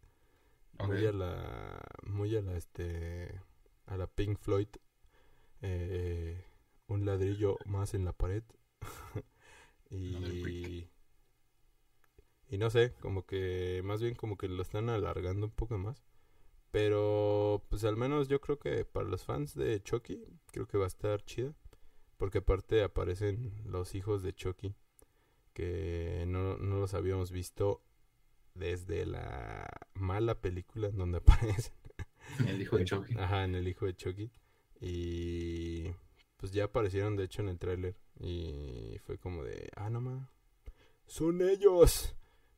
Muy 0.85 1.05
a 1.07 1.13
la... 1.13 1.81
Muy 2.05 2.37
a 2.37 2.43
la, 2.43 2.57
este... 2.57 3.41
A 3.87 3.97
la 3.97 4.07
Pink 4.07 4.39
Floyd. 4.39 4.69
eh, 5.63 6.45
un 6.87 7.05
ladrillo 7.05 7.59
más 7.67 7.95
en 7.95 8.05
la 8.05 8.13
pared. 8.13 8.45
y... 9.91 10.89
Y 12.51 12.57
no 12.57 12.71
sé, 12.71 12.95
como 13.01 13.27
que 13.27 13.83
más 13.85 14.01
bien 14.01 14.15
como 14.15 14.39
que 14.39 14.49
lo 14.49 14.63
están 14.63 14.89
alargando 14.89 15.47
un 15.47 15.53
poco 15.53 15.77
más. 15.77 16.03
Pero 16.71 17.65
pues 17.69 17.85
al 17.85 17.97
menos 17.97 18.29
yo 18.29 18.41
creo 18.41 18.59
que 18.59 18.85
para 18.85 19.09
los 19.09 19.25
fans 19.25 19.55
de 19.55 19.83
Chucky, 19.83 20.23
creo 20.53 20.67
que 20.67 20.79
va 20.79 20.85
a 20.85 20.89
estar 20.89 21.25
chida. 21.25 21.55
Porque 22.17 22.39
aparte 22.39 22.83
aparecen 22.83 23.55
los 23.65 23.95
hijos 23.95 24.23
de 24.23 24.35
Chucky. 24.35 24.75
Que 25.53 26.25
no, 26.27 26.57
no 26.59 26.79
los 26.79 26.95
habíamos 26.95 27.31
visto 27.31 27.83
desde 28.55 29.07
la 29.07 29.69
mala 29.95 30.41
película 30.41 30.89
en 30.89 30.99
donde 30.99 31.19
aparecen. 31.25 31.75
El 32.47 32.61
hijo 32.61 32.77
de 32.77 32.85
Chucky. 32.85 33.15
Ajá, 33.19 33.45
en 33.45 33.55
el 33.55 33.69
hijo 33.69 33.87
de 33.87 33.95
Chucky. 33.95 34.31
Y 34.81 35.85
pues 35.85 35.97
pues 36.39 36.53
ya 36.53 36.65
aparecieron 36.65 37.17
de 37.17 37.25
hecho 37.25 37.43
en 37.43 37.49
el 37.49 37.59
tráiler. 37.59 37.97
Y 38.21 38.99
fue 39.05 39.19
como 39.19 39.45
de, 39.45 39.71
ah, 39.77 39.91
no 39.91 40.01
más. 40.01 40.29
Son 41.07 41.41
ellos. 41.43 42.15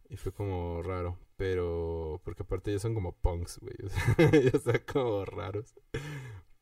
Y 0.09 0.17
fue 0.17 0.33
como 0.33 0.83
raro. 0.83 1.19
Pero, 1.41 2.21
porque 2.25 2.43
aparte 2.43 2.73
ya 2.73 2.79
son 2.79 2.95
como 2.95 3.17
punks, 3.17 3.59
güey. 3.61 3.75
O 3.85 3.89
sea, 3.89 4.17
ya 4.33 4.51
están 4.59 4.83
como 4.93 5.25
raros. 5.25 5.75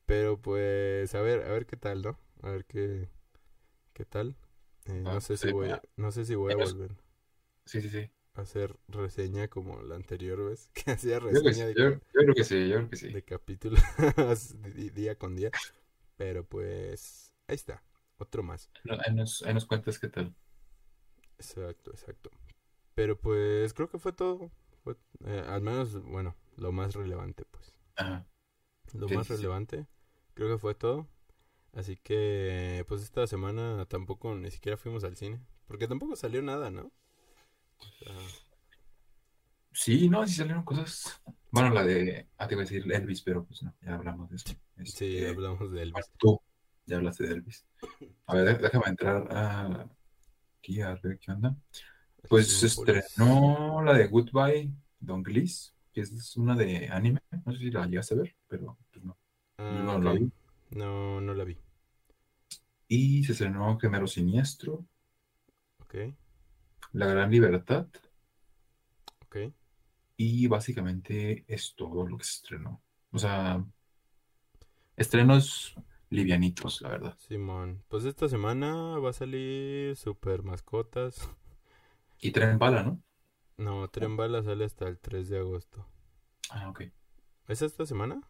Pero 0.07 0.41
pues, 0.41 1.15
a 1.15 1.21
ver, 1.23 1.43
a 1.45 1.53
ver 1.53 1.67
qué 1.67 1.77
tal, 1.77 2.03
¿no? 2.03 2.19
A 2.43 2.51
ver 2.51 2.65
qué, 2.67 3.09
qué 3.95 4.05
tal. 4.05 4.37
Eh, 4.87 5.05
no 5.05 5.11
Ah, 5.11 5.21
sé 5.21 5.37
si 5.39 5.49
sí, 5.49 5.53
voy 5.53 5.71
a, 5.71 5.83
no 5.97 6.13
sé 6.13 6.25
si 6.25 6.35
voy 6.37 6.55
a 6.55 6.57
volver 6.57 6.93
Sí, 7.67 7.81
sí, 7.83 7.89
sí. 7.91 8.11
a 8.35 8.43
hacer 8.43 8.77
reseña 8.89 9.49
como 9.49 9.83
la 9.83 9.97
anterior 9.97 10.43
vez. 10.49 10.71
Que 10.75 10.93
hacía 10.93 11.19
Yo 11.31 11.41
reseña 11.41 11.67
de, 11.67 11.75
yo, 11.75 11.91
yo 11.91 11.99
creo 12.13 12.35
que 12.35 12.45
sí, 12.45 12.69
yo 12.69 12.77
creo 12.77 12.91
que 12.91 12.97
sí. 12.97 13.09
de 13.13 13.23
capítulos 13.25 13.81
día 14.95 15.17
con 15.19 15.37
día. 15.37 15.53
Pero 16.17 16.45
pues, 16.45 17.35
ahí 17.49 17.57
está. 17.57 17.83
Otro 18.19 18.43
más. 18.43 18.71
Ahí 19.07 19.15
nos, 19.15 19.43
ahí 19.43 19.55
nos 19.55 19.67
cuentas 19.67 19.99
qué 20.01 20.09
tal. 20.09 20.35
Exacto, 21.39 21.91
exacto. 21.91 22.31
Pero 22.95 23.19
pues 23.19 23.73
creo 23.75 23.89
que 23.91 23.99
fue 23.99 24.13
todo. 24.13 24.51
Fue, 24.89 24.97
eh, 25.27 25.45
al 25.47 25.61
menos, 25.63 26.03
bueno, 26.03 26.35
lo 26.57 26.73
más 26.73 26.95
relevante, 26.95 27.45
pues. 27.51 27.75
Ajá. 27.97 28.27
Lo 28.93 29.09
Sí, 29.09 29.15
más 29.15 29.29
sí, 29.29 29.35
relevante, 29.37 29.87
creo 30.35 30.49
que 30.49 30.59
fue 30.59 30.75
todo. 30.75 31.09
Así 31.75 31.97
que, 31.97 32.85
pues 32.89 33.03
esta 33.03 33.27
semana 33.27 33.87
tampoco 33.87 34.35
ni 34.37 34.51
siquiera 34.51 34.77
fuimos 34.79 35.05
al 35.05 35.17
cine. 35.17 35.41
Porque 35.67 35.89
tampoco 35.89 36.17
salió 36.17 36.43
nada, 36.43 36.71
¿no? 36.71 36.93
O 37.81 37.93
sea, 37.99 38.15
Sí, 39.73 40.09
no, 40.09 40.27
sí 40.27 40.35
salieron 40.35 40.65
cosas. 40.65 41.21
Bueno, 41.51 41.71
la 41.71 41.85
de. 41.85 42.29
Ah, 42.37 42.49
te 42.49 42.55
iba 42.55 42.63
a 42.63 42.65
decir 42.65 42.91
Elvis, 42.93 43.23
pero 43.23 43.45
pues 43.45 43.63
no, 43.63 43.75
ya 43.81 43.95
hablamos 43.95 44.29
de 44.31 44.37
eso. 44.37 44.55
sí, 44.83 45.25
Este, 45.25 45.27
hablamos 45.27 45.71
de 45.73 45.83
Elvis. 45.83 46.11
tú 46.19 46.41
ya 46.87 46.97
hablaste 46.97 47.25
de 47.27 47.35
Elvis. 47.35 47.67
A 48.27 48.35
ver, 48.37 48.45
dé- 48.47 48.59
déjame 48.63 48.87
entrar 48.89 49.27
a- 49.31 49.89
aquí 50.61 50.81
a 50.83 50.95
ver 51.03 51.19
qué 51.21 51.33
onda. 51.33 51.57
Pues 52.29 52.59
se 52.59 52.67
estrenó 52.67 53.83
la 53.83 53.95
de 53.95 54.07
Goodbye 54.09 54.71
Don 55.01 55.23
Gliss, 55.23 55.75
que 55.93 56.03
es 56.03 56.37
una 56.37 56.55
de 56.55 56.89
anime. 56.89 57.21
No 57.45 57.53
sé 57.53 57.59
si 57.59 57.71
la 57.71 57.87
llegaste 57.87 58.15
a 58.15 58.19
ver, 58.19 58.37
pero 58.47 58.77
pues 58.93 59.05
no. 59.05 59.17
Ah, 59.59 59.83
no 59.85 59.99
la 59.99 60.13
vi. 60.13 60.31
No, 60.71 61.21
no 61.21 61.35
la 61.35 61.45
vi. 61.45 61.57
Y 62.89 63.25
se 63.25 63.33
estrenó 63.33 63.79
Gemelo 63.79 64.07
Siniestro, 64.07 64.87
Ok, 65.81 65.95
La 66.93 67.07
Gran 67.07 67.31
Libertad. 67.31 67.87
ok. 69.25 69.37
Y 70.17 70.47
básicamente 70.49 71.45
es 71.47 71.75
todo 71.75 72.07
lo 72.07 72.19
que 72.19 72.25
se 72.25 72.33
estrenó. 72.33 72.83
O 73.11 73.19
sea, 73.19 73.65
estrenos 74.97 75.75
livianitos, 76.11 76.81
la 76.83 76.89
verdad. 76.91 77.17
Simón. 77.19 77.83
Pues 77.89 78.05
esta 78.05 78.29
semana 78.29 78.99
va 78.99 79.11
a 79.11 79.13
salir 79.13 79.97
Super 79.97 80.43
Mascotas. 80.43 81.29
Y 82.21 82.31
Tren 82.33 82.59
Bala, 82.59 82.83
¿no? 82.85 83.03
No, 83.59 83.89
Tren 83.89 84.17
Bala 84.17 84.43
sale 84.43 84.65
hasta 84.65 84.89
el 84.89 84.99
3 84.99 85.29
de 85.29 85.39
agosto. 85.39 85.87
Ah, 86.51 86.69
ok. 86.69 86.83
¿Es 87.49 87.63
esta 87.63 87.87
semana? 87.87 88.23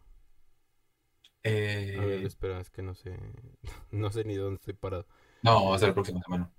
A 1.95 2.05
ver, 2.05 2.21
Eh, 2.21 2.25
espera, 2.25 2.59
es 2.59 2.69
que 2.69 2.81
no 2.81 2.93
sé. 2.95 3.17
No 3.91 4.11
sé 4.11 4.23
ni 4.25 4.35
dónde 4.35 4.55
estoy 4.55 4.73
parado. 4.73 5.07
no, 5.41 5.69
va 5.69 5.75
a 5.75 5.79
ser 5.79 5.89
la 5.89 5.93
próxima 5.95 6.21
semana. 6.21 6.51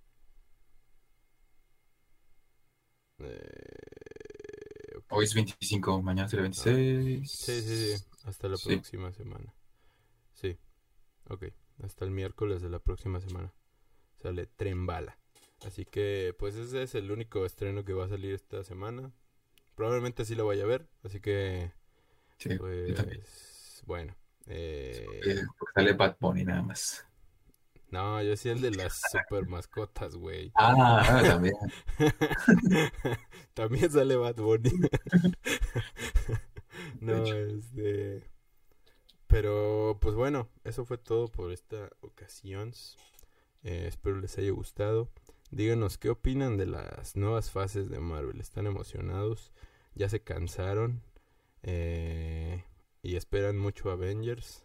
Eh. 3.18 5.00
Hoy 5.10 5.24
es 5.24 5.34
25, 5.34 6.02
mañana 6.02 6.28
será 6.28 6.42
26. 6.42 7.30
Sí, 7.30 7.62
sí, 7.62 7.96
sí. 7.98 8.04
Hasta 8.24 8.48
la 8.48 8.56
Sí. 8.56 8.68
próxima 8.70 9.12
semana. 9.12 9.54
Sí. 10.34 10.58
Ok. 11.28 11.46
Hasta 11.82 12.04
el 12.04 12.10
miércoles 12.12 12.62
de 12.62 12.70
la 12.70 12.80
próxima 12.80 13.20
semana. 13.20 13.52
Sale 14.22 14.46
Tren 14.46 14.86
Bala. 14.86 15.19
Así 15.66 15.84
que, 15.84 16.34
pues 16.38 16.56
ese 16.56 16.82
es 16.82 16.94
el 16.94 17.10
único 17.10 17.44
estreno 17.46 17.84
que 17.84 17.92
va 17.92 18.06
a 18.06 18.08
salir 18.08 18.34
esta 18.34 18.64
semana. 18.64 19.12
Probablemente 19.76 20.24
sí 20.24 20.34
lo 20.34 20.46
vaya 20.46 20.64
a 20.64 20.68
ver. 20.68 20.88
Así 21.04 21.20
que, 21.20 21.72
Sí, 22.38 22.50
pues, 22.56 23.82
bueno. 23.86 24.14
eh, 24.46 25.06
Eh, 25.24 25.42
sale 25.74 25.92
Bad 25.94 26.16
Bunny 26.20 26.44
nada 26.44 26.62
más. 26.62 27.06
no, 27.90 28.22
yo 28.22 28.36
sí 28.36 28.48
el 28.48 28.60
de 28.60 28.70
las 28.70 29.00
super 29.10 29.46
mascotas, 29.46 30.14
güey. 30.16 30.52
Ah, 30.54 31.02
ah, 31.08 31.22
también. 31.22 31.54
También 33.54 33.90
sale 33.90 34.16
Bad 34.16 34.36
Bunny. 34.36 34.70
No, 37.00 37.24
este. 37.32 38.22
Pero, 39.26 39.98
pues 40.00 40.14
bueno, 40.14 40.48
eso 40.64 40.84
fue 40.84 40.98
todo 40.98 41.28
por 41.28 41.52
esta 41.52 41.90
ocasión. 42.00 42.72
Eh, 43.62 43.86
espero 43.88 44.20
les 44.20 44.38
haya 44.38 44.50
gustado. 44.52 45.10
Díganos 45.50 45.98
qué 45.98 46.10
opinan 46.10 46.56
de 46.56 46.66
las 46.66 47.16
nuevas 47.16 47.50
fases 47.50 47.90
de 47.90 47.98
Marvel. 47.98 48.40
¿Están 48.40 48.66
emocionados? 48.66 49.52
¿Ya 49.94 50.08
se 50.08 50.20
cansaron? 50.20 51.02
Eh, 51.62 52.64
¿Y 53.02 53.16
esperan 53.16 53.58
mucho 53.58 53.90
Avengers? 53.90 54.64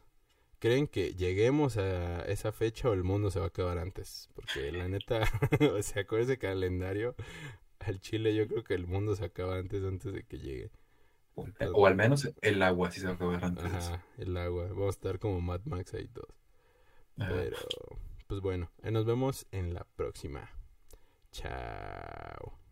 ¿Creen 0.59 0.87
que 0.87 1.13
lleguemos 1.15 1.77
a 1.77 2.21
esa 2.25 2.51
fecha 2.51 2.89
o 2.89 2.93
el 2.93 3.03
mundo 3.03 3.31
se 3.31 3.39
va 3.39 3.45
a 3.45 3.49
acabar 3.49 3.77
antes? 3.77 4.29
Porque 4.35 4.71
la 4.71 4.87
neta, 4.87 5.21
o 5.75 5.81
sea, 5.81 6.05
con 6.05 6.21
ese 6.21 6.37
calendario, 6.37 7.15
al 7.79 7.99
Chile 7.99 8.35
yo 8.35 8.47
creo 8.47 8.63
que 8.63 8.75
el 8.75 8.87
mundo 8.87 9.15
se 9.15 9.25
acaba 9.25 9.57
antes, 9.57 9.83
antes 9.83 10.13
de 10.13 10.23
que 10.23 10.37
llegue. 10.37 10.71
O 11.73 11.85
al 11.85 11.95
menos 11.95 12.31
el 12.41 12.61
agua, 12.61 12.91
si 12.91 13.01
se 13.01 13.07
va 13.07 13.13
a 13.13 13.15
acabar 13.15 13.43
antes. 13.43 13.65
Ajá, 13.65 14.05
el 14.17 14.37
agua. 14.37 14.67
Vamos 14.67 14.87
a 14.87 14.89
estar 14.91 15.19
como 15.19 15.41
Mad 15.41 15.61
Max 15.65 15.93
ahí 15.93 16.07
todos. 16.07 16.33
Pero, 17.17 17.57
pues 18.27 18.39
bueno, 18.41 18.71
nos 18.83 19.05
vemos 19.05 19.45
en 19.51 19.73
la 19.73 19.85
próxima. 19.95 20.49
Ciao. 21.35 22.64